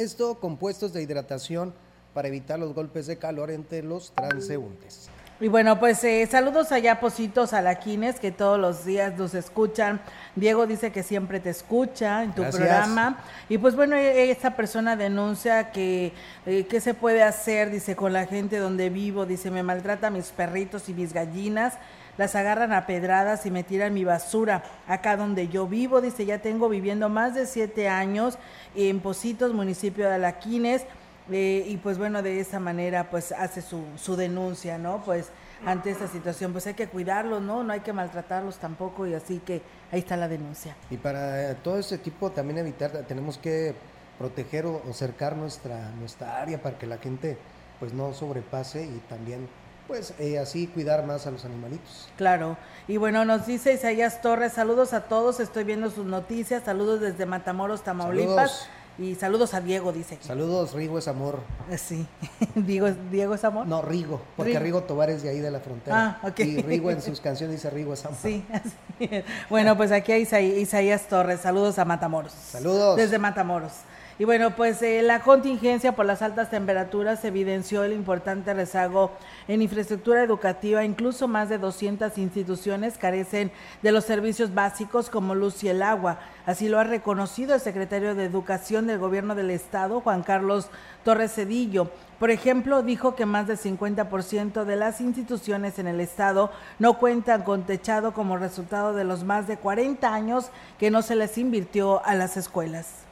[0.00, 1.74] esto con puestos de hidratación
[2.14, 5.08] para evitar los golpes de calor entre los transeúntes.
[5.42, 10.02] Y bueno, pues eh, saludos allá, Positos Alaquines, que todos los días nos escuchan.
[10.36, 13.24] Diego dice que siempre te escucha en tu programa.
[13.48, 16.12] Y pues bueno, e, esta persona denuncia que
[16.44, 19.24] eh, qué se puede hacer, dice, con la gente donde vivo.
[19.24, 21.78] Dice, me maltrata mis perritos y mis gallinas
[22.20, 24.62] las agarran a pedradas y me tiran mi basura.
[24.86, 28.36] Acá donde yo vivo, dice, ya tengo viviendo más de siete años
[28.74, 30.84] en Positos, municipio de Alaquines.
[31.32, 35.02] Eh, y pues bueno, de esa manera pues hace su, su denuncia, ¿no?
[35.02, 35.30] Pues
[35.64, 37.64] ante esta situación, pues hay que cuidarlos, ¿no?
[37.64, 40.76] No hay que maltratarlos tampoco y así que ahí está la denuncia.
[40.90, 43.74] Y para todo ese tipo también evitar, tenemos que
[44.18, 47.38] proteger o, o cercar nuestra, nuestra área para que la gente
[47.78, 49.48] pues no sobrepase y también
[49.90, 52.08] pues eh, así cuidar más a los animalitos.
[52.16, 52.56] Claro.
[52.86, 57.26] Y bueno, nos dice Isaías Torres, saludos a todos, estoy viendo sus noticias, saludos desde
[57.26, 58.68] Matamoros, Tamaulipas.
[59.00, 60.16] Y saludos a Diego, dice.
[60.20, 61.40] Saludos, Rigo es amor.
[61.70, 62.06] Eh, sí.
[62.54, 63.66] ¿Diego, ¿Diego es amor?
[63.66, 66.20] No, Rigo, porque Rigo, Tobar es de ahí de la frontera.
[66.22, 66.38] Ah, ok.
[66.38, 68.18] Y Rigo en sus canciones dice Rigo es amor.
[68.22, 70.22] Sí, así Bueno, pues aquí hay
[70.56, 72.32] Isaías Torres, saludos a Matamoros.
[72.32, 72.96] Saludos.
[72.96, 73.72] Desde Matamoros.
[74.20, 79.12] Y bueno, pues eh, la contingencia por las altas temperaturas evidenció el importante rezago
[79.48, 80.84] en infraestructura educativa.
[80.84, 86.18] Incluso más de 200 instituciones carecen de los servicios básicos como luz y el agua.
[86.44, 90.68] Así lo ha reconocido el secretario de Educación del Gobierno del Estado, Juan Carlos
[91.02, 91.90] Torres Cedillo.
[92.18, 97.42] Por ejemplo, dijo que más del 50% de las instituciones en el Estado no cuentan
[97.42, 102.04] con techado como resultado de los más de 40 años que no se les invirtió
[102.04, 103.06] a las escuelas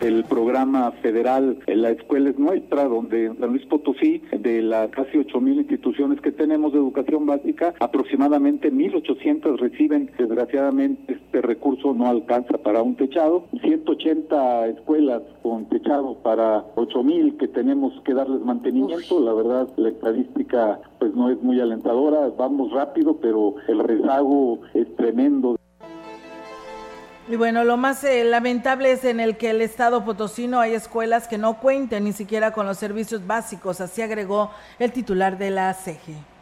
[0.00, 5.18] del programa federal La Escuela es Nuestra, donde en San Luis Potosí, de las casi
[5.18, 10.10] 8.000 instituciones que tenemos de educación básica, aproximadamente 1.800 reciben.
[10.18, 13.46] Desgraciadamente, este recurso no alcanza para un techado.
[13.62, 19.20] 180 escuelas con techado para 8.000 que tenemos que darles mantenimiento.
[19.20, 22.30] La verdad, la estadística pues no es muy alentadora.
[22.36, 25.56] Vamos rápido, pero el rezago es tremendo.
[27.26, 31.26] Y bueno, lo más eh, lamentable es en el que el Estado potosino hay escuelas
[31.26, 35.72] que no cuenten ni siquiera con los servicios básicos, así agregó el titular de la
[35.72, 36.33] CEGE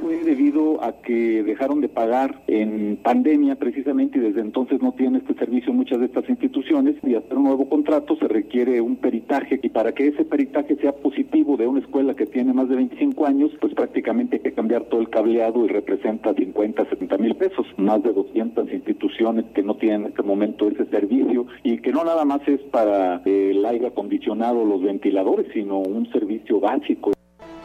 [0.00, 5.20] fue debido a que dejaron de pagar en pandemia precisamente y desde entonces no tienen
[5.20, 9.60] este servicio muchas de estas instituciones y hacer un nuevo contrato se requiere un peritaje
[9.62, 13.26] y para que ese peritaje sea positivo de una escuela que tiene más de 25
[13.26, 17.66] años pues prácticamente hay que cambiar todo el cableado y representa 50, 70 mil pesos,
[17.76, 22.04] más de 200 instituciones que no tienen en este momento ese servicio y que no
[22.04, 27.12] nada más es para el aire acondicionado, los ventiladores, sino un servicio básico.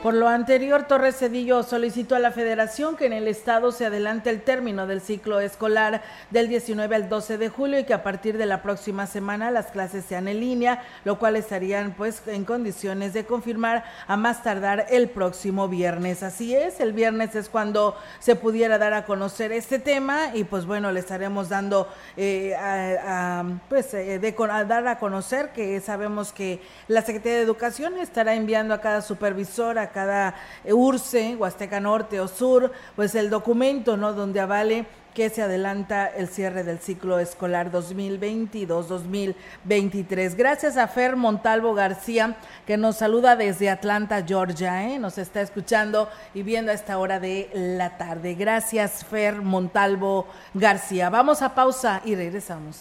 [0.01, 4.31] Por lo anterior, Torres Cedillo solicitó a la Federación que en el Estado se adelante
[4.31, 8.35] el término del ciclo escolar del 19 al 12 de julio y que a partir
[8.39, 13.13] de la próxima semana las clases sean en línea, lo cual estarían pues en condiciones
[13.13, 16.23] de confirmar a más tardar el próximo viernes.
[16.23, 20.65] Así es, el viernes es cuando se pudiera dar a conocer este tema y pues
[20.65, 21.87] bueno, le estaremos dando
[22.17, 27.99] eh, a, pues eh, a dar a conocer que sabemos que la Secretaría de Educación
[27.99, 34.13] estará enviando a cada supervisor, cada URCE, Huasteca Norte o Sur, pues el documento, ¿no?
[34.13, 40.35] Donde avale que se adelanta el cierre del ciclo escolar 2022-2023.
[40.35, 44.97] Gracias a Fer Montalvo García, que nos saluda desde Atlanta, Georgia, ¿eh?
[44.99, 48.35] nos está escuchando y viendo a esta hora de la tarde.
[48.35, 51.09] Gracias, Fer Montalvo García.
[51.09, 52.79] Vamos a pausa y regresamos.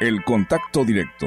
[0.00, 1.26] El contacto directo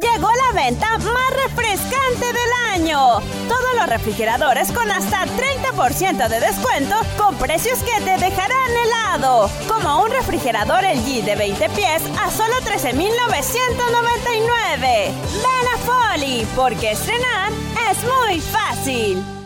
[0.00, 3.20] Llegó la venta más refrescante del año.
[3.48, 9.48] Todos los refrigeradores con hasta 30% de descuento con precios que te dejarán helado.
[9.68, 14.82] Como un refrigerador LG de 20 pies a solo 13,999.
[14.82, 17.50] Ven a Folly, porque estrenar
[17.90, 19.45] es muy fácil.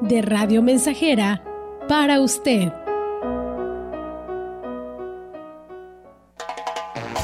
[0.00, 1.42] de Radio Mensajera
[1.88, 2.72] para usted.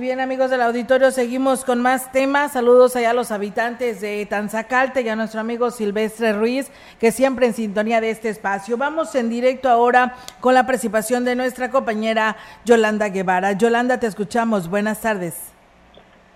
[0.00, 2.52] Bien amigos del auditorio, seguimos con más temas.
[2.52, 7.46] Saludos allá a los habitantes de Tanzacalte y a nuestro amigo Silvestre Ruiz, que siempre
[7.46, 8.78] en sintonía de este espacio.
[8.78, 13.52] Vamos en directo ahora con la participación de nuestra compañera Yolanda Guevara.
[13.52, 14.70] Yolanda, te escuchamos.
[14.70, 15.52] Buenas tardes.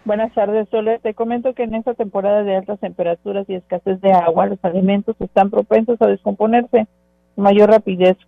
[0.05, 0.99] Buenas tardes, Sole.
[0.99, 5.17] Te comento que en esta temporada de altas temperaturas y escasez de agua, los alimentos
[5.21, 6.87] están propensos a descomponerse
[7.35, 8.19] con mayor rapidez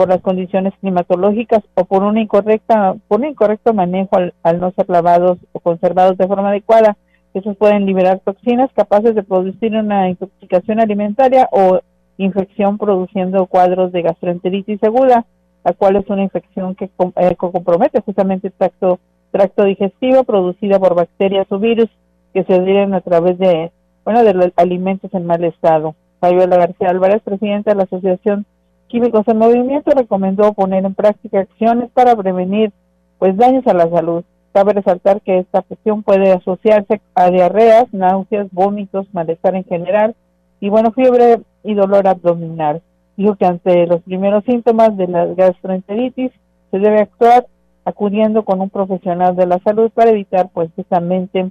[0.00, 4.88] por las condiciones climatológicas o por una incorrecta por un incorrecto manejo al, no ser
[4.88, 6.96] lavados o conservados de forma adecuada.
[7.34, 11.80] Esos pueden liberar toxinas capaces de producir una intoxicación alimentaria o
[12.16, 15.26] infección produciendo cuadros de gastroenteritis aguda,
[15.64, 16.86] la cual es una infección que
[17.16, 21.90] eh, compromete justamente el tracto, tracto digestivo producida por bacterias o virus
[22.32, 23.70] que se adhieren a través de,
[24.06, 25.94] bueno, de los alimentos en mal estado.
[26.20, 28.46] Fabiola García Álvarez, presidenta de la Asociación
[28.90, 32.72] Químicos en Movimiento recomendó poner en práctica acciones para prevenir
[33.20, 34.24] pues daños a la salud.
[34.52, 40.16] Cabe resaltar que esta afección puede asociarse a diarreas, náuseas, vómitos, malestar en general
[40.58, 42.82] y bueno, fiebre y dolor abdominal.
[43.16, 46.32] Dijo que ante los primeros síntomas de la gastroenteritis
[46.72, 47.46] se debe actuar
[47.84, 51.48] acudiendo con un profesional de la salud para evitar pues justamente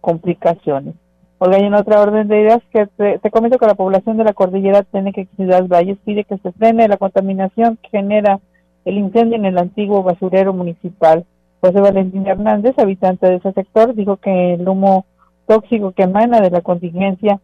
[0.00, 0.94] complicaciones.
[1.42, 4.34] Olga, y en otra orden de ideas, que te, comento que la población de la
[4.34, 8.40] cordillera tiene que Ciudad Valles pide que se frene la contaminación que genera
[8.84, 11.24] el incendio en el antiguo basurero municipal.
[11.62, 15.06] José Valentín Hernández, habitante de ese sector, dijo que el humo
[15.46, 17.40] tóxico que emana de la contingencia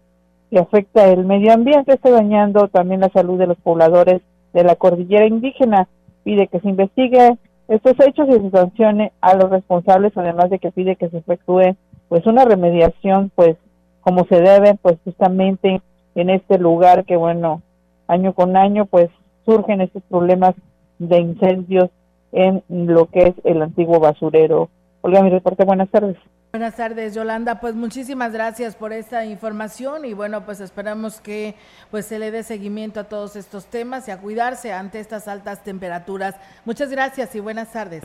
[0.50, 4.20] que afecta el medio ambiente está dañando también la salud de los pobladores
[4.52, 5.88] de la cordillera indígena.
[6.22, 7.38] Pide que se investigue
[7.68, 11.74] estos hechos y se sancione a los responsables, además de que pide que se efectúe
[12.08, 13.56] pues una remediación pues
[14.06, 15.82] como se debe, pues justamente
[16.14, 17.62] en este lugar que, bueno,
[18.06, 19.10] año con año, pues
[19.44, 20.54] surgen estos problemas
[21.00, 21.90] de incendios
[22.30, 24.68] en lo que es el antiguo basurero.
[25.00, 26.16] Olga, mi reporte, buenas tardes.
[26.52, 27.58] Buenas tardes, Yolanda.
[27.58, 31.56] Pues muchísimas gracias por esta información y bueno, pues esperamos que
[31.90, 35.64] pues se le dé seguimiento a todos estos temas y a cuidarse ante estas altas
[35.64, 36.36] temperaturas.
[36.64, 38.04] Muchas gracias y buenas tardes.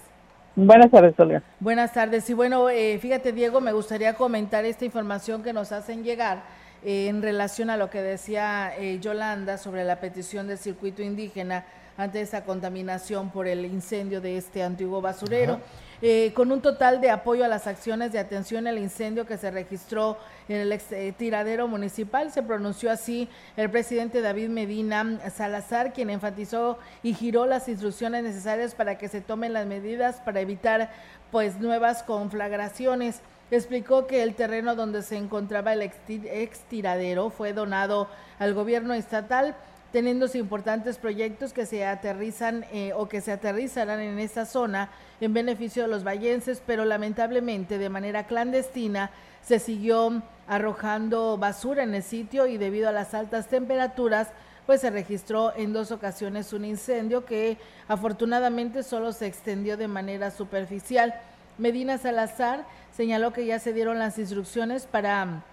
[0.55, 1.41] Buenas tardes, Olga.
[1.59, 2.29] Buenas tardes.
[2.29, 6.43] Y bueno, eh, fíjate, Diego, me gustaría comentar esta información que nos hacen llegar
[6.83, 11.65] eh, en relación a lo que decía eh, Yolanda sobre la petición del circuito indígena
[11.97, 15.59] ante esa contaminación por el incendio de este antiguo basurero.
[16.03, 19.51] Eh, con un total de apoyo a las acciones de atención al incendio que se
[19.51, 20.17] registró
[20.49, 22.31] en el ex, eh, tiradero municipal.
[22.31, 28.73] Se pronunció así el presidente David Medina Salazar, quien enfatizó y giró las instrucciones necesarias
[28.73, 30.89] para que se tomen las medidas para evitar
[31.29, 33.21] pues nuevas conflagraciones
[33.55, 38.07] explicó que el terreno donde se encontraba el ex tiradero fue donado
[38.39, 39.55] al gobierno estatal
[39.91, 44.89] teniéndose importantes proyectos que se aterrizan eh, o que se aterrizarán en esta zona
[45.19, 49.11] en beneficio de los vallenses, pero lamentablemente de manera clandestina
[49.43, 54.29] se siguió arrojando basura en el sitio y debido a las altas temperaturas,
[54.65, 60.31] pues se registró en dos ocasiones un incendio que afortunadamente solo se extendió de manera
[60.31, 61.13] superficial.
[61.57, 65.43] Medina Salazar señaló que ya se dieron las instrucciones para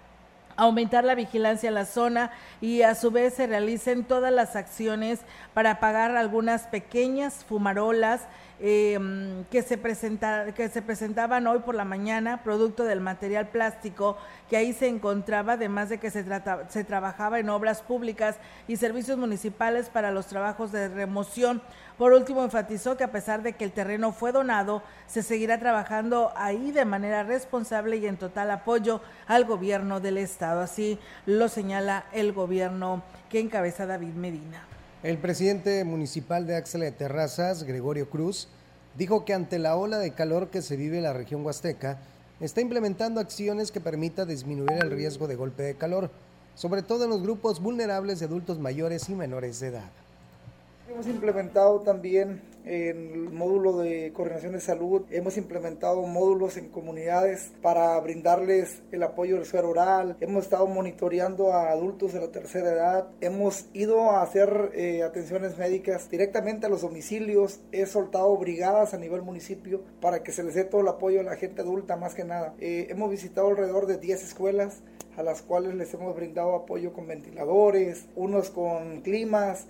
[0.56, 5.20] aumentar la vigilancia en la zona y a su vez se realicen todas las acciones
[5.54, 8.22] para apagar algunas pequeñas fumarolas
[8.60, 14.16] eh, que, se que se presentaban hoy por la mañana, producto del material plástico
[14.50, 16.24] que ahí se encontraba, además de que se,
[16.68, 18.36] se trabajaba en obras públicas
[18.66, 21.62] y servicios municipales para los trabajos de remoción.
[21.98, 26.32] Por último, enfatizó que a pesar de que el terreno fue donado, se seguirá trabajando
[26.36, 30.60] ahí de manera responsable y en total apoyo al gobierno del Estado.
[30.60, 34.77] Así lo señala el gobierno que encabeza David Medina.
[35.04, 38.48] El presidente municipal de Axel de Terrazas, Gregorio Cruz,
[38.96, 42.00] dijo que ante la ola de calor que se vive en la región huasteca,
[42.40, 46.10] está implementando acciones que permita disminuir el riesgo de golpe de calor,
[46.56, 49.92] sobre todo en los grupos vulnerables de adultos mayores y menores de edad.
[50.90, 57.52] Hemos implementado también en el módulo de coordinación de salud, hemos implementado módulos en comunidades
[57.60, 62.72] para brindarles el apoyo del suero oral, hemos estado monitoreando a adultos de la tercera
[62.72, 68.94] edad, hemos ido a hacer eh, atenciones médicas directamente a los domicilios, he soltado brigadas
[68.94, 71.96] a nivel municipio para que se les dé todo el apoyo a la gente adulta
[71.96, 72.54] más que nada.
[72.60, 74.82] Eh, hemos visitado alrededor de 10 escuelas
[75.18, 79.66] a las cuales les hemos brindado apoyo con ventiladores, unos con climas,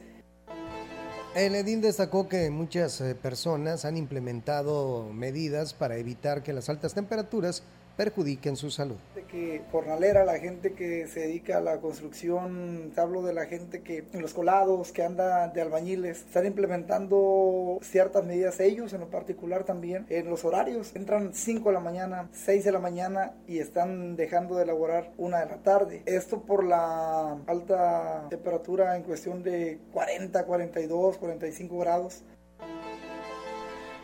[1.39, 6.95] El edil destacó que muchas eh, personas han implementado medidas para evitar que las altas
[6.95, 7.62] temperaturas
[7.99, 8.96] perjudiquen su salud.
[9.28, 14.05] Que jornalera, la gente que se dedica a la construcción, hablo de la gente que
[14.12, 19.64] en los colados, que anda de albañiles, están implementando ciertas medidas ellos en lo particular
[19.64, 20.94] también en los horarios.
[20.94, 25.40] Entran 5 de la mañana, 6 de la mañana y están dejando de elaborar una
[25.40, 26.03] de la tarde.
[26.07, 32.22] Esto por la alta temperatura en cuestión de 40, 42, 45 grados.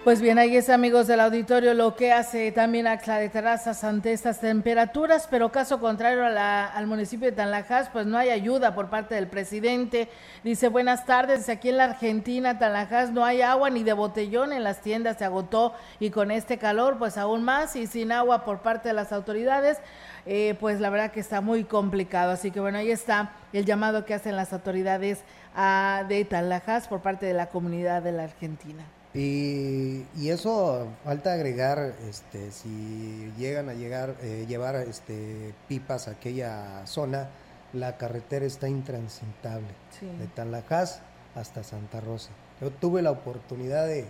[0.04, 4.12] Pues bien, ahí es amigos del auditorio lo que hace también Axla de Terrazas ante
[4.12, 8.74] estas temperaturas, pero caso contrario a la, al municipio de Tanlajas, pues no hay ayuda
[8.74, 10.10] por parte del presidente.
[10.42, 14.62] Dice, buenas tardes, aquí en la Argentina, Tanlajas, no hay agua ni de botellón, en
[14.62, 18.58] las tiendas se agotó y con este calor, pues aún más y sin agua por
[18.60, 19.78] parte de las autoridades,
[20.26, 22.32] eh, pues la verdad que está muy complicado.
[22.32, 25.24] Así que bueno, ahí está el llamado que hacen las autoridades
[25.56, 28.84] a, de Tanlajas por parte de la comunidad de la Argentina.
[29.14, 36.12] Y, y, eso falta agregar, este, si llegan a llegar, eh, llevar este, pipas a
[36.12, 37.28] aquella zona,
[37.72, 40.06] la carretera está intransitable, Sí.
[40.06, 41.00] de Tanlajas
[41.36, 42.30] hasta Santa Rosa.
[42.60, 44.04] Yo tuve la oportunidad de,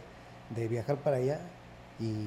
[0.57, 1.39] de viajar para allá
[2.01, 2.27] y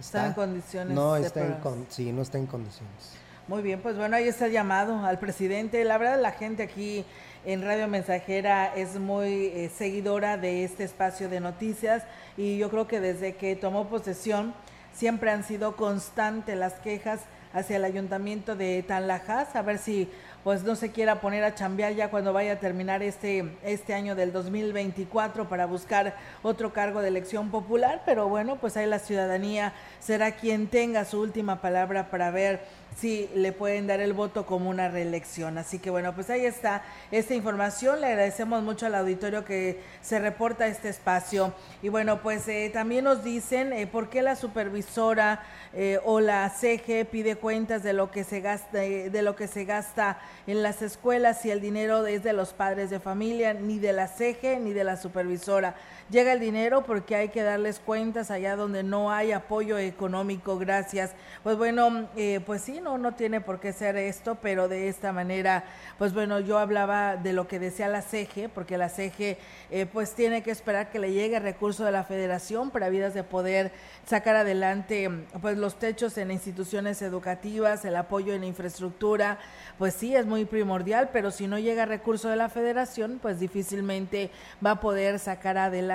[0.00, 3.12] Está en condiciones no está en con- sí, no está en condiciones.
[3.48, 5.84] Muy bien, pues bueno, ahí está el llamado al presidente.
[5.84, 7.04] La verdad, la gente aquí
[7.44, 12.04] en Radio Mensajera es muy eh, seguidora de este espacio de noticias
[12.36, 14.54] y yo creo que desde que tomó posesión
[14.92, 17.20] siempre han sido constantes las quejas
[17.52, 20.08] hacia el ayuntamiento de Tanlajas, a ver si
[20.44, 24.14] pues no se quiera poner a chambear ya cuando vaya a terminar este, este año
[24.14, 29.72] del 2024 para buscar otro cargo de elección popular, pero bueno, pues ahí la ciudadanía
[30.00, 32.60] será quien tenga su última palabra para ver
[32.96, 35.58] si le pueden dar el voto como una reelección.
[35.58, 38.00] Así que bueno, pues ahí está esta información.
[38.00, 41.52] Le agradecemos mucho al auditorio que se reporta este espacio.
[41.82, 45.42] Y bueno, pues eh, también nos dicen eh, por qué la supervisora
[45.74, 49.48] eh, o la CG pide cuentas de lo que se gasta, de, de lo que
[49.48, 53.78] se gasta en las escuelas si el dinero es de los padres de familia, ni
[53.78, 55.74] de la CG ni de la supervisora.
[56.10, 60.58] Llega el dinero porque hay que darles cuentas allá donde no hay apoyo económico.
[60.58, 61.12] Gracias.
[61.42, 65.12] Pues bueno, eh, pues sí, no, no tiene por qué ser esto, pero de esta
[65.12, 65.64] manera,
[65.98, 69.38] pues bueno, yo hablaba de lo que decía la CG, porque la CG
[69.70, 73.22] eh, pues tiene que esperar que le llegue recurso de la federación para vidas de
[73.22, 73.72] poder
[74.04, 75.08] sacar adelante
[75.40, 79.38] pues los techos en instituciones educativas, el apoyo en infraestructura,
[79.78, 84.30] pues sí, es muy primordial, pero si no llega recurso de la federación, pues difícilmente
[84.64, 85.91] va a poder sacar adelante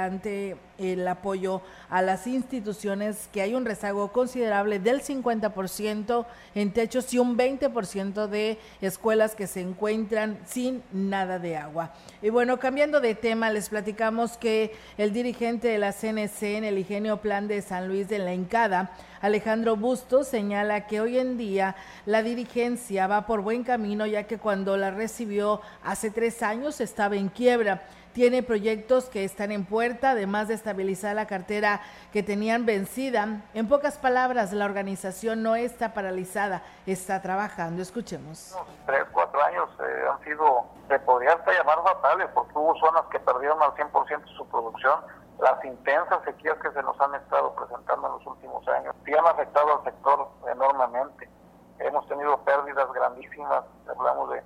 [0.78, 6.26] el apoyo a las instituciones, que hay un rezago considerable del 50%
[6.56, 11.93] en techos y un 20% de escuelas que se encuentran sin nada de agua.
[12.22, 16.78] Y bueno, cambiando de tema, les platicamos que el dirigente de la CNC en el
[16.78, 18.91] Ingenio Plan de San Luis de la Encada,
[19.22, 21.76] Alejandro Bustos, señala que hoy en día
[22.06, 27.16] la dirigencia va por buen camino, ya que cuando la recibió hace tres años estaba
[27.16, 27.84] en quiebra
[28.18, 33.43] tiene proyectos que están en puerta, además de estabilizar la cartera que tenían vencida.
[33.53, 37.80] En pocas palabras, la organización no está paralizada, está trabajando.
[37.80, 38.57] Escuchemos.
[38.88, 43.20] tres, cuatro años eh, han sido, se podría hasta llamar fatales, porque hubo zonas que
[43.20, 44.99] perdieron al 100% su producción.
[45.39, 49.28] Las intensas sequías que se nos han estado presentando en los últimos años sí han
[49.28, 51.30] afectado al sector enormemente.
[51.78, 54.41] Hemos tenido pérdidas grandísimas, hablamos de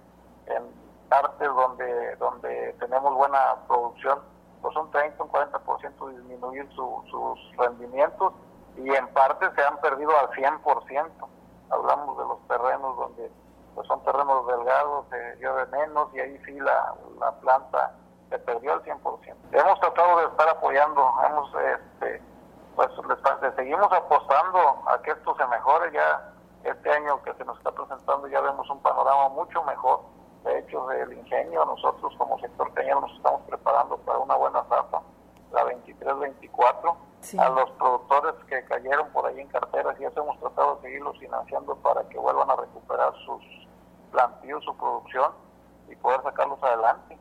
[0.48, 4.20] en partes donde donde tenemos buena producción,
[4.62, 8.32] pues un 30, un 40% disminuir su- sus rendimientos
[8.78, 11.28] y en parte se han perdido al 100%.
[11.70, 13.30] Hablamos de los terrenos donde
[13.76, 17.92] pues son terrenos delgados, se llueve menos y ahí sí la, la planta
[18.30, 19.36] se perdió al 100%.
[19.52, 22.22] Hemos tratado de estar apoyando, hemos este,
[22.76, 22.90] pues
[23.42, 26.32] les seguimos apostando a que esto se mejore ya
[26.64, 30.00] este año que se nos está presentando ya vemos un panorama mucho mejor
[30.44, 35.04] de hecho del ingenio nosotros como sector cañero nos estamos preparando para una buena zapa
[35.52, 36.96] la 23-24
[37.38, 41.18] a los productores que cayeron por ahí en carteras y eso hemos tratado de seguirlos
[41.20, 43.44] financiando para que vuelvan a recuperar sus
[44.12, 45.32] plantíos, su producción
[45.90, 47.18] y poder sacarlos adelante.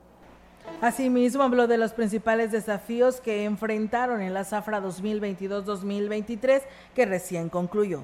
[0.80, 6.62] Asimismo, habló de los principales desafíos que enfrentaron en la zafra 2022-2023
[6.94, 8.00] que recién concluyó.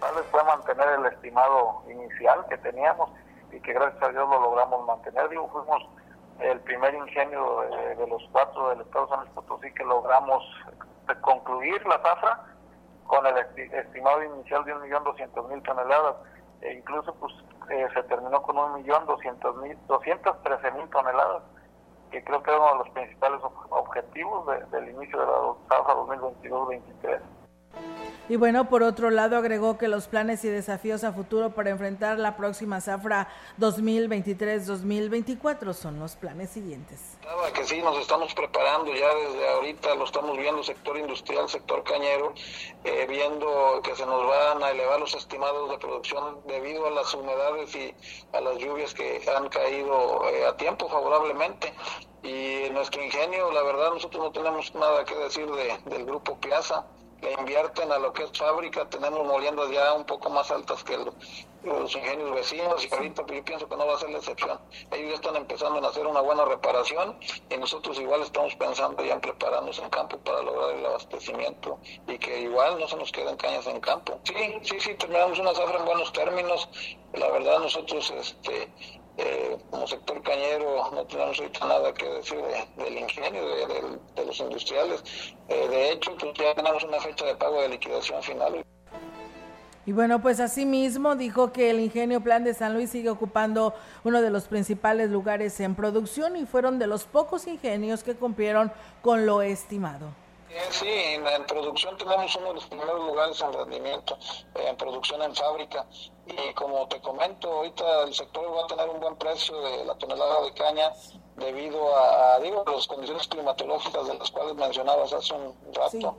[0.00, 3.10] Tal vez fue mantener el estimado inicial que teníamos
[3.52, 5.28] y que gracias a Dios lo logramos mantener.
[5.28, 5.82] Digo, fuimos
[6.40, 10.44] el primer ingenio de, de los cuatro del Estado de San Luis Potosí que logramos
[11.08, 12.40] eh, concluir la zafra
[13.06, 16.16] con el esti- estimado inicial de 1.200.000 toneladas.
[16.62, 17.32] E incluso pues
[17.70, 21.42] eh, se terminó con 1.200.000, 213.000 toneladas,
[22.10, 25.94] que creo que era uno de los principales ob- objetivos del inicio de la zafra
[25.94, 27.20] 2022-23.
[28.28, 32.18] Y bueno, por otro lado, agregó que los planes y desafíos a futuro para enfrentar
[32.18, 33.28] la próxima zafra
[33.60, 37.16] 2023-2024 son los planes siguientes.
[37.54, 42.34] Que sí, nos estamos preparando ya desde ahorita, lo estamos viendo sector industrial, sector cañero,
[42.82, 47.14] eh, viendo que se nos van a elevar los estimados de producción debido a las
[47.14, 47.94] humedades y
[48.32, 51.72] a las lluvias que han caído eh, a tiempo favorablemente
[52.24, 56.84] y nuestro ingenio, la verdad, nosotros no tenemos nada que decir de, del grupo Piazza
[57.22, 60.96] le invierten a lo que es fábrica, tenemos moliendas ya un poco más altas que
[60.96, 64.60] los ingenios vecinos y ahorita yo pienso que no va a ser la excepción.
[64.90, 67.18] Ellos ya están empezando a hacer una buena reparación
[67.50, 72.18] y nosotros igual estamos pensando ya en prepararnos en campo para lograr el abastecimiento y
[72.18, 74.20] que igual no se nos queden cañas en campo.
[74.24, 76.68] Sí, sí, sí, terminamos una zafra en buenos términos.
[77.14, 78.70] La verdad nosotros este
[79.18, 82.38] eh, como sector cañero no tenemos nada que decir
[82.76, 83.42] del ingenio,
[84.14, 85.02] de, los industriales.
[85.48, 88.64] Eh, de hecho, pues ya tenemos una fecha de pago de liquidación final.
[89.86, 94.20] Y bueno, pues asimismo dijo que el ingenio Plan de San Luis sigue ocupando uno
[94.20, 99.26] de los principales lugares en producción y fueron de los pocos ingenios que cumplieron con
[99.26, 100.25] lo estimado.
[100.70, 104.18] Sí, en, producción tenemos uno de los primeros lugares en rendimiento,
[104.54, 105.86] en producción en fábrica.
[106.26, 109.94] Y como te comento, ahorita el sector va a tener un buen precio de la
[109.94, 110.92] tonelada de caña
[111.36, 116.16] debido a, digo, las condiciones climatológicas de las cuales mencionabas hace un rato.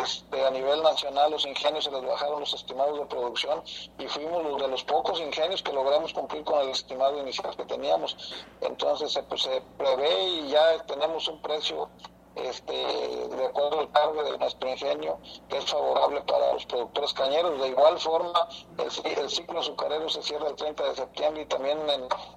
[0.00, 3.62] Este, a nivel nacional los ingenios se les bajaron los estimados de producción
[3.98, 8.16] y fuimos de los pocos ingenios que logramos cumplir con el estimado inicial que teníamos.
[8.62, 11.88] Entonces se, pues, se prevé y ya tenemos un precio
[12.36, 15.18] este, de acuerdo al cargo de nuestro ingenio,
[15.48, 17.60] que es favorable para los productores cañeros.
[17.60, 21.78] De igual forma, el, ciclo azucarero se cierra el 30 de septiembre y también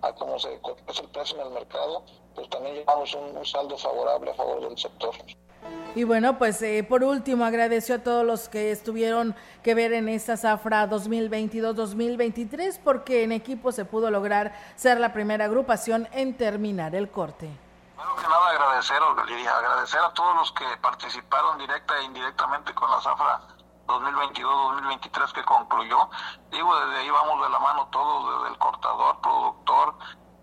[0.02, 4.32] a como se es el precio en el mercado, pues también llevamos un, saldo favorable
[4.32, 5.14] a favor del sector.
[5.96, 10.08] Y bueno, pues eh, por último agradeció a todos los que estuvieron que ver en
[10.08, 16.96] esta zafra 2022-2023 porque en equipo se pudo lograr ser la primera agrupación en terminar
[16.96, 17.50] el corte.
[18.00, 23.02] Primero que nada agradecer, agradecer a todos los que participaron directa e indirectamente con la
[23.02, 23.42] zafra
[23.88, 26.10] 2022-2023 que concluyó.
[26.50, 29.96] Digo, desde ahí vamos de la mano todos, desde el cortador, productor,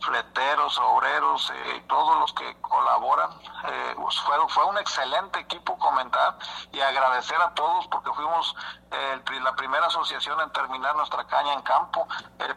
[0.07, 3.31] fleteros, obreros, eh, todos los que colaboran.
[3.69, 6.39] Eh, pues fue, un excelente equipo comentar
[6.73, 8.55] y agradecer a todos porque fuimos
[8.93, 12.07] eh, la primera asociación en terminar nuestra caña en campo.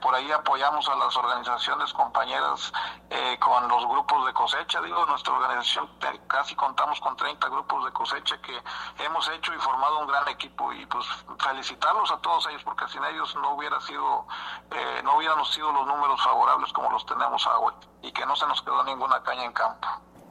[0.01, 2.71] Por ahí apoyamos a las organizaciones compañeras
[3.39, 4.81] con los grupos de cosecha.
[4.81, 5.89] Digo, nuestra organización
[6.27, 8.61] casi contamos con 30 grupos de cosecha que
[9.03, 11.05] hemos hecho y formado un gran equipo y pues
[11.39, 14.25] felicitarlos a todos ellos porque sin ellos no hubiera sido,
[15.03, 18.61] no hubieran sido los números favorables como los tenemos agua y que no se nos
[18.61, 19.87] quedó ninguna caña en campo.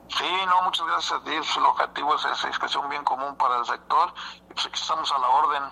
[0.09, 3.37] Sí, no, muchas gracias a El objetivo es ese, es que sea un bien común
[3.37, 4.13] para el sector
[4.51, 5.63] y pues aquí estamos a la orden.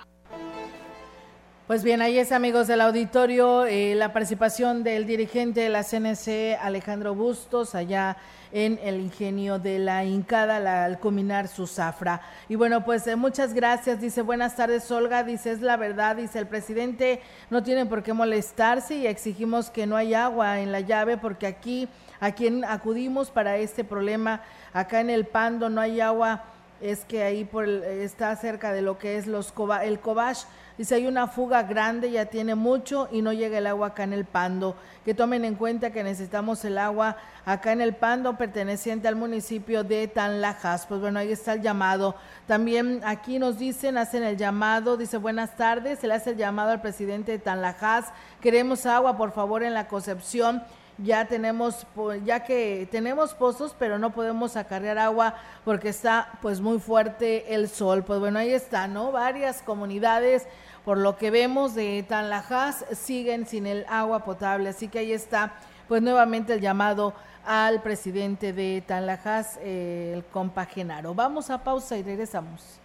[1.66, 6.56] Pues bien, ahí es amigos del auditorio, eh, la participación del dirigente de la CNC,
[6.62, 8.18] Alejandro Bustos, allá
[8.52, 12.20] en el ingenio de la Incada al culminar su zafra.
[12.48, 16.38] Y bueno, pues eh, muchas gracias, dice buenas tardes Olga, dice es la verdad, dice
[16.38, 20.78] el presidente no tiene por qué molestarse y exigimos que no haya agua en la
[20.78, 21.88] llave porque aquí
[22.20, 24.40] a quien acudimos para este problema,
[24.72, 26.44] acá en el Pando no hay agua,
[26.80, 29.52] es que ahí por está cerca de lo que es los
[29.82, 30.44] el Cobach
[30.78, 34.12] Dice, hay una fuga grande, ya tiene mucho y no llega el agua acá en
[34.12, 34.76] el Pando.
[35.06, 37.16] Que tomen en cuenta que necesitamos el agua
[37.46, 40.86] acá en el Pando, perteneciente al municipio de Tanlajas.
[40.86, 42.14] Pues bueno, ahí está el llamado.
[42.46, 46.72] También aquí nos dicen, hacen el llamado, dice, buenas tardes, se le hace el llamado
[46.72, 48.06] al presidente de Tanlajas.
[48.42, 50.62] Queremos agua, por favor, en la Concepción
[50.98, 51.86] ya tenemos
[52.24, 57.68] ya que tenemos pozos pero no podemos acarrear agua porque está pues muy fuerte el
[57.68, 60.46] sol pues bueno ahí está no varias comunidades
[60.86, 64.68] por lo que vemos de Tanlajas siguen sin el agua potable.
[64.68, 65.54] Así que ahí está,
[65.88, 67.12] pues nuevamente el llamado
[67.44, 71.12] al presidente de Tanlajas, eh, el compagenaro.
[71.12, 72.78] Vamos a pausa y regresamos.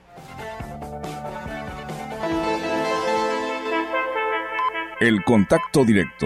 [4.99, 6.26] El contacto directo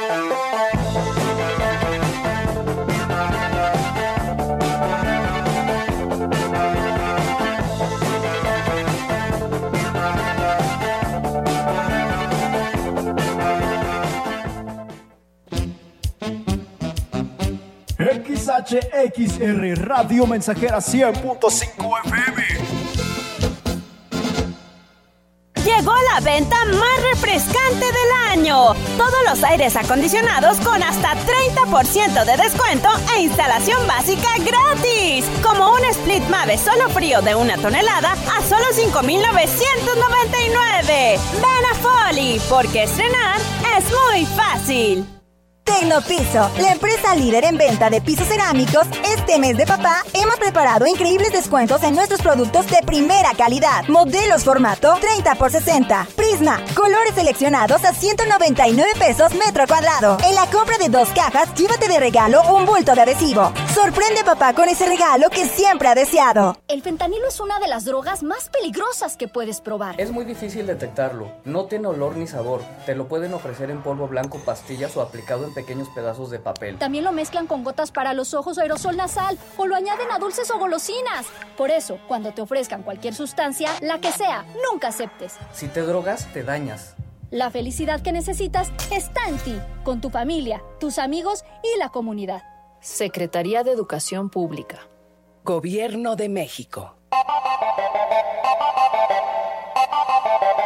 [18.61, 22.43] XHXR Radio Mensajera 100.5 FM.
[25.63, 28.73] Llegó la venta más refrescante del año.
[28.97, 35.25] Todos los aires acondicionados con hasta 30% de descuento e instalación básica gratis.
[35.43, 41.19] Como un Split Mave solo frío de una tonelada a solo 5,999.
[41.33, 43.39] Ven a Folly, porque estrenar
[43.77, 45.20] es muy fácil.
[45.63, 48.87] Tecnopiso, la empresa líder en venta de pisos cerámicos,
[49.17, 53.87] este mes de papá hemos preparado increíbles descuentos en nuestros productos de primera calidad.
[53.87, 56.07] Modelos formato 30 por 60.
[56.15, 60.17] Prisma, colores seleccionados a 199 pesos metro cuadrado.
[60.23, 63.53] En la compra de dos cajas, llévate de regalo un bulto de adhesivo.
[63.73, 66.57] Sorprende papá con ese regalo que siempre ha deseado.
[66.67, 69.99] El fentanilo es una de las drogas más peligrosas que puedes probar.
[69.99, 71.31] Es muy difícil detectarlo.
[71.45, 72.61] No tiene olor ni sabor.
[72.85, 76.77] Te lo pueden ofrecer en polvo blanco, pastillas o aplicado en pequeños pedazos de papel.
[76.77, 80.19] También lo mezclan con gotas para los ojos o aerosol nasal o lo añaden a
[80.19, 81.25] dulces o golosinas.
[81.57, 85.35] Por eso, cuando te ofrezcan cualquier sustancia, la que sea, nunca aceptes.
[85.51, 86.95] Si te drogas, te dañas.
[87.29, 92.43] La felicidad que necesitas está en ti, con tu familia, tus amigos y la comunidad.
[92.81, 94.79] Secretaría de Educación Pública.
[95.43, 96.95] Gobierno de México.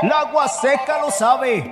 [0.02, 1.72] La Huasteca lo sabe.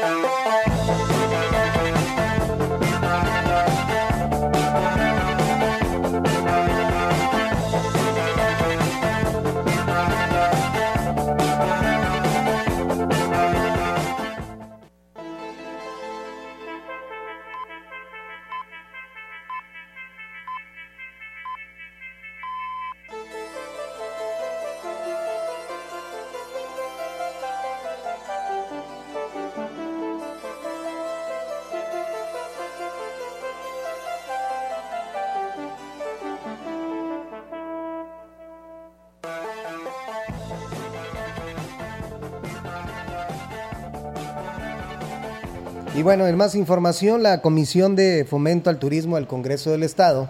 [46.01, 50.29] Y bueno, en más información, la Comisión de Fomento al Turismo del Congreso del Estado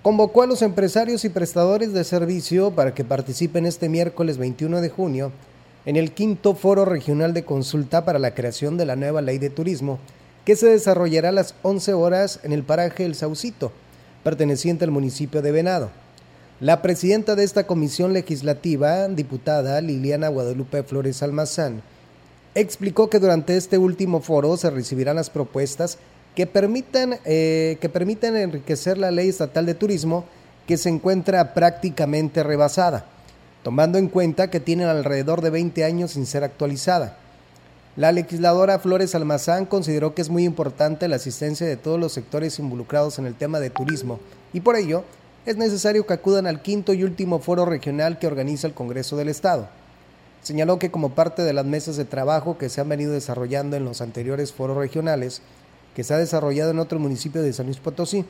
[0.00, 4.90] convocó a los empresarios y prestadores de servicio para que participen este miércoles 21 de
[4.90, 5.32] junio
[5.86, 9.50] en el quinto foro regional de consulta para la creación de la nueva ley de
[9.50, 9.98] turismo,
[10.44, 13.72] que se desarrollará a las 11 horas en el paraje El Saucito,
[14.22, 15.90] perteneciente al municipio de Venado.
[16.60, 21.82] La presidenta de esta comisión legislativa, diputada Liliana Guadalupe Flores Almazán,
[22.60, 25.98] explicó que durante este último foro se recibirán las propuestas
[26.34, 30.24] que permitan, eh, que permitan enriquecer la ley estatal de turismo
[30.66, 33.06] que se encuentra prácticamente rebasada,
[33.62, 37.16] tomando en cuenta que tienen alrededor de 20 años sin ser actualizada.
[37.96, 42.58] La legisladora Flores Almazán consideró que es muy importante la asistencia de todos los sectores
[42.60, 44.20] involucrados en el tema de turismo
[44.52, 45.02] y por ello
[45.46, 49.28] es necesario que acudan al quinto y último foro regional que organiza el Congreso del
[49.28, 49.68] Estado.
[50.48, 53.84] Señaló que como parte de las mesas de trabajo que se han venido desarrollando en
[53.84, 55.42] los anteriores foros regionales,
[55.94, 58.24] que se ha desarrollado en otro municipio de San Luis Potosí,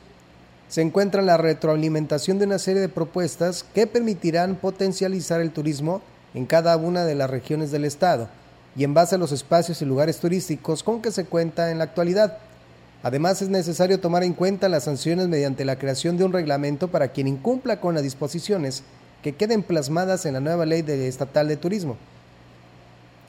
[0.67, 6.01] se encuentra la retroalimentación de una serie de propuestas que permitirán potencializar el turismo
[6.33, 8.27] en cada una de las regiones del estado
[8.75, 11.85] y en base a los espacios y lugares turísticos con que se cuenta en la
[11.85, 12.39] actualidad.
[13.01, 17.13] Además, es necesario tomar en cuenta las sanciones mediante la creación de un reglamento para
[17.13, 18.83] quien incumpla con las disposiciones
[19.23, 21.97] que queden plasmadas en la nueva ley estatal de turismo.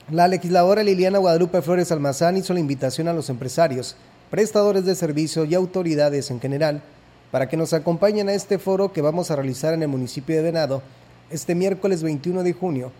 [0.09, 3.95] La legisladora Liliana Guadalupe Flores Almazán hizo la invitación a los empresarios,
[4.29, 6.81] prestadores de servicio y autoridades en general
[7.31, 10.41] para que nos acompañen a este foro que vamos a realizar en el municipio de
[10.41, 10.81] Venado
[11.29, 12.91] este miércoles 21 de junio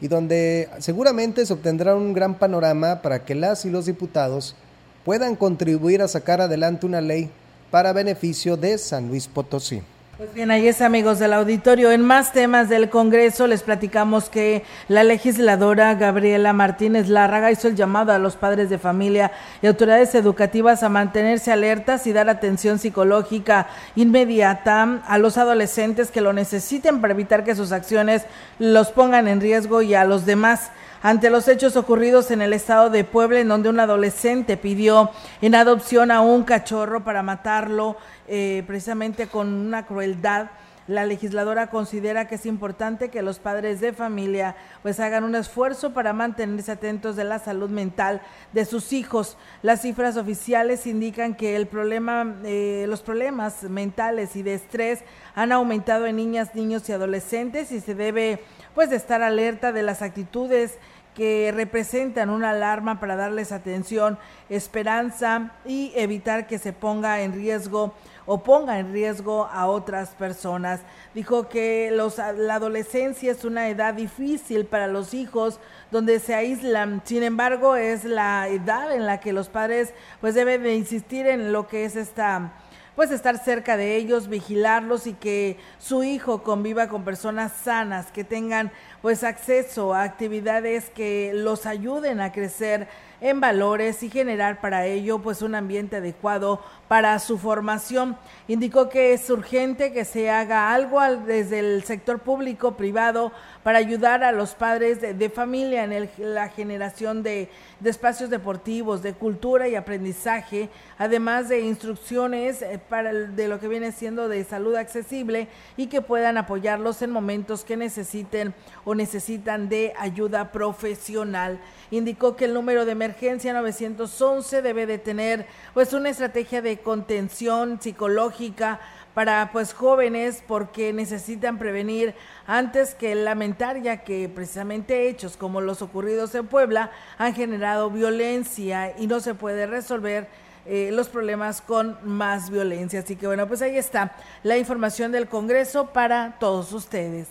[0.00, 4.56] y donde seguramente se obtendrá un gran panorama para que las y los diputados
[5.04, 7.30] puedan contribuir a sacar adelante una ley
[7.70, 9.82] para beneficio de San Luis Potosí.
[10.16, 11.92] Pues bien, ahí es amigos del auditorio.
[11.92, 17.76] En más temas del Congreso les platicamos que la legisladora Gabriela Martínez Lárraga hizo el
[17.76, 22.78] llamado a los padres de familia y autoridades educativas a mantenerse alertas y dar atención
[22.78, 28.24] psicológica inmediata a los adolescentes que lo necesiten para evitar que sus acciones
[28.58, 30.70] los pongan en riesgo y a los demás
[31.02, 35.54] ante los hechos ocurridos en el estado de Puebla, en donde un adolescente pidió en
[35.54, 37.96] adopción a un cachorro para matarlo
[38.28, 40.48] eh, precisamente con una crueldad.
[40.88, 45.92] La legisladora considera que es importante que los padres de familia pues hagan un esfuerzo
[45.92, 48.22] para mantenerse atentos de la salud mental
[48.52, 49.36] de sus hijos.
[49.62, 55.00] Las cifras oficiales indican que el problema, eh, los problemas mentales y de estrés
[55.34, 58.40] han aumentado en niñas, niños y adolescentes y se debe
[58.74, 60.78] pues de estar alerta de las actitudes
[61.16, 64.18] que representan una alarma para darles atención,
[64.50, 67.94] esperanza y evitar que se ponga en riesgo
[68.26, 70.80] o ponga en riesgo a otras personas.
[71.14, 75.60] Dijo que los, la adolescencia es una edad difícil para los hijos
[75.90, 77.00] donde se aíslan.
[77.04, 81.52] Sin embargo, es la edad en la que los padres pues deben de insistir en
[81.52, 82.52] lo que es esta
[82.96, 88.24] pues estar cerca de ellos, vigilarlos y que su hijo conviva con personas sanas, que
[88.24, 88.72] tengan
[89.02, 92.88] pues acceso a actividades que los ayuden a crecer
[93.20, 98.16] en valores y generar para ello pues un ambiente adecuado para su formación.
[98.48, 103.30] Indicó que es urgente que se haga algo desde el sector público, privado,
[103.66, 107.48] para ayudar a los padres de, familia en la generación de,
[107.80, 113.66] de, espacios deportivos, de cultura y aprendizaje, además de instrucciones eh, para de lo que
[113.66, 118.54] viene siendo de salud accesible y que puedan apoyarlos en momentos que necesiten
[118.84, 121.58] o necesitan de ayuda profesional.
[121.90, 125.44] Indicó que el número de emergencia 911 debe de tener
[125.74, 128.78] pues una estrategia de contención psicológica
[129.16, 132.14] para pues jóvenes porque necesitan prevenir
[132.46, 138.92] antes que lamentar ya que precisamente hechos como los ocurridos en Puebla han generado violencia
[138.98, 140.28] y no se puede resolver
[140.66, 143.00] eh, los problemas con más violencia.
[143.00, 147.26] Así que bueno, pues ahí está la información del Congreso para todos ustedes.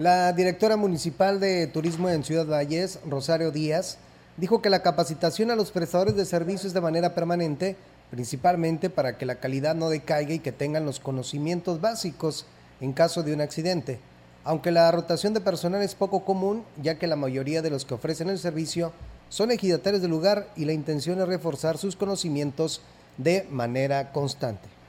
[0.00, 3.98] La directora municipal de turismo en Ciudad Valles, Rosario Díaz,
[4.38, 7.76] dijo que la capacitación a los prestadores de servicios de manera permanente,
[8.10, 12.46] principalmente para que la calidad no decaiga y que tengan los conocimientos básicos
[12.80, 14.00] en caso de un accidente.
[14.42, 17.92] Aunque la rotación de personal es poco común, ya que la mayoría de los que
[17.92, 18.94] ofrecen el servicio
[19.28, 22.80] son ejidatarios del lugar y la intención es reforzar sus conocimientos
[23.18, 24.79] de manera constante.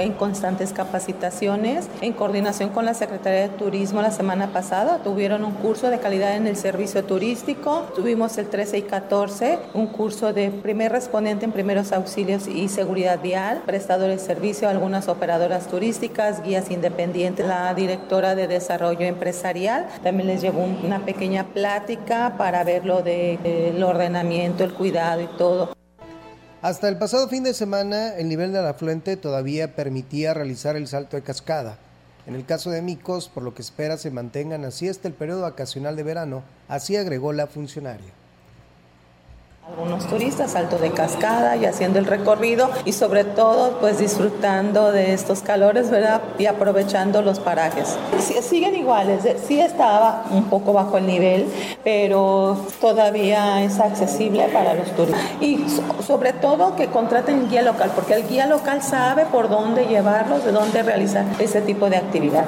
[0.00, 5.52] En constantes capacitaciones, en coordinación con la Secretaría de Turismo la semana pasada, tuvieron un
[5.52, 10.50] curso de calidad en el servicio turístico, tuvimos el 13 y 14, un curso de
[10.50, 16.70] primer respondiente en primeros auxilios y seguridad vial, prestadores de servicio, algunas operadoras turísticas, guías
[16.70, 23.02] independientes, la directora de desarrollo empresarial, también les llevó una pequeña plática para ver lo
[23.02, 25.79] del ordenamiento, el cuidado y todo.
[26.62, 31.16] Hasta el pasado fin de semana, el nivel del afluente todavía permitía realizar el salto
[31.16, 31.78] de cascada.
[32.26, 35.40] En el caso de Micos, por lo que espera se mantengan así hasta el periodo
[35.40, 38.19] vacacional de verano, así agregó la funcionaria
[39.80, 45.12] algunos turistas, salto de cascada y haciendo el recorrido y sobre todo pues disfrutando de
[45.14, 45.90] estos calores.
[46.38, 47.96] Y aprovechando los parajes.
[48.42, 51.46] siguen iguales, sí estaba un poco bajo el nivel,
[51.84, 55.22] pero todavía es accesible para los turistas.
[55.40, 55.64] Y
[56.06, 60.52] sobre todo que contraten guía local, porque el guía local sabe por dónde llevarlos, de
[60.52, 62.46] dónde realizar ese tipo de actividad.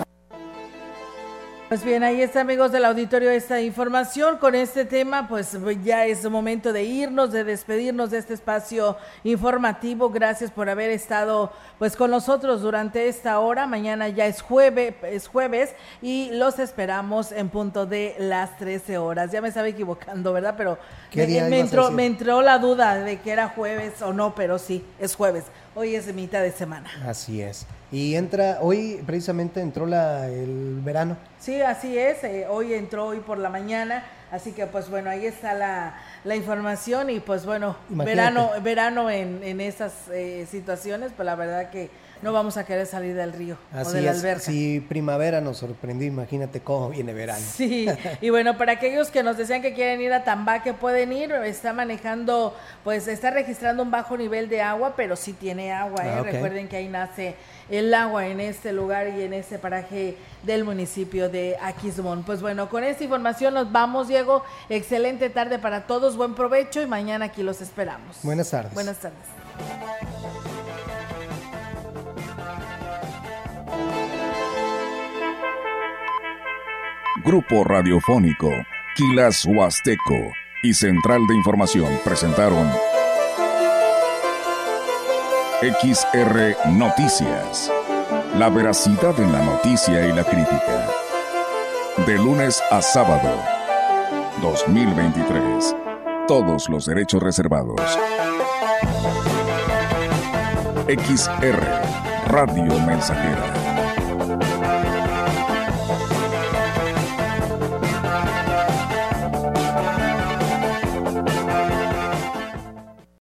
[1.73, 6.29] Pues bien, ahí está amigos del auditorio esta información con este tema, pues ya es
[6.29, 10.11] momento de irnos, de despedirnos de este espacio informativo.
[10.11, 13.66] Gracias por haber estado pues con nosotros durante esta hora.
[13.66, 19.33] Mañana ya es jueves, es jueves y los esperamos en punto de las 13 horas.
[19.33, 20.57] Ya me estaba equivocando, ¿verdad?
[20.59, 20.77] Pero
[21.14, 25.16] me, entró, me entró la duda de que era jueves o no, pero sí, es
[25.16, 25.45] jueves.
[25.75, 26.91] Hoy es de mitad de semana.
[27.07, 27.66] Así es.
[27.91, 31.16] Y entra, hoy precisamente entró la, el verano.
[31.41, 32.23] Sí, así es.
[32.25, 34.05] Eh, hoy entró hoy por la mañana.
[34.31, 35.95] Así que pues bueno, ahí está la,
[36.25, 41.68] la información y pues bueno, verano verano en, en esas eh, situaciones, pues la verdad
[41.70, 41.91] que
[42.23, 44.41] no vamos a querer salir del río o de la alberca.
[44.41, 47.45] Si primavera nos sorprendió, imagínate cómo viene verano.
[47.55, 47.87] Sí,
[48.20, 51.73] y bueno, para aquellos que nos decían que quieren ir a Tambaque, pueden ir, está
[51.73, 56.14] manejando, pues está registrando un bajo nivel de agua, pero sí tiene agua, ¿eh?
[56.18, 57.35] Ah, Recuerden que ahí nace
[57.68, 62.23] el agua en este lugar y en este paraje del municipio de Aquismón.
[62.23, 64.45] Pues bueno, con esta información nos vamos, Diego.
[64.68, 68.18] Excelente tarde para todos, buen provecho y mañana aquí los esperamos.
[68.23, 68.75] Buenas tardes.
[68.75, 70.22] Buenas tardes.
[77.25, 78.51] Grupo Radiofónico,
[78.97, 80.33] Quilas Huasteco
[80.64, 82.68] y Central de Información presentaron
[85.61, 87.70] XR Noticias.
[88.37, 90.89] La veracidad en la noticia y la crítica.
[92.07, 93.41] De lunes a sábado.
[94.41, 95.77] 2023.
[96.27, 97.81] Todos los derechos reservados.
[100.89, 101.62] XR
[102.27, 103.61] Radio Mensajera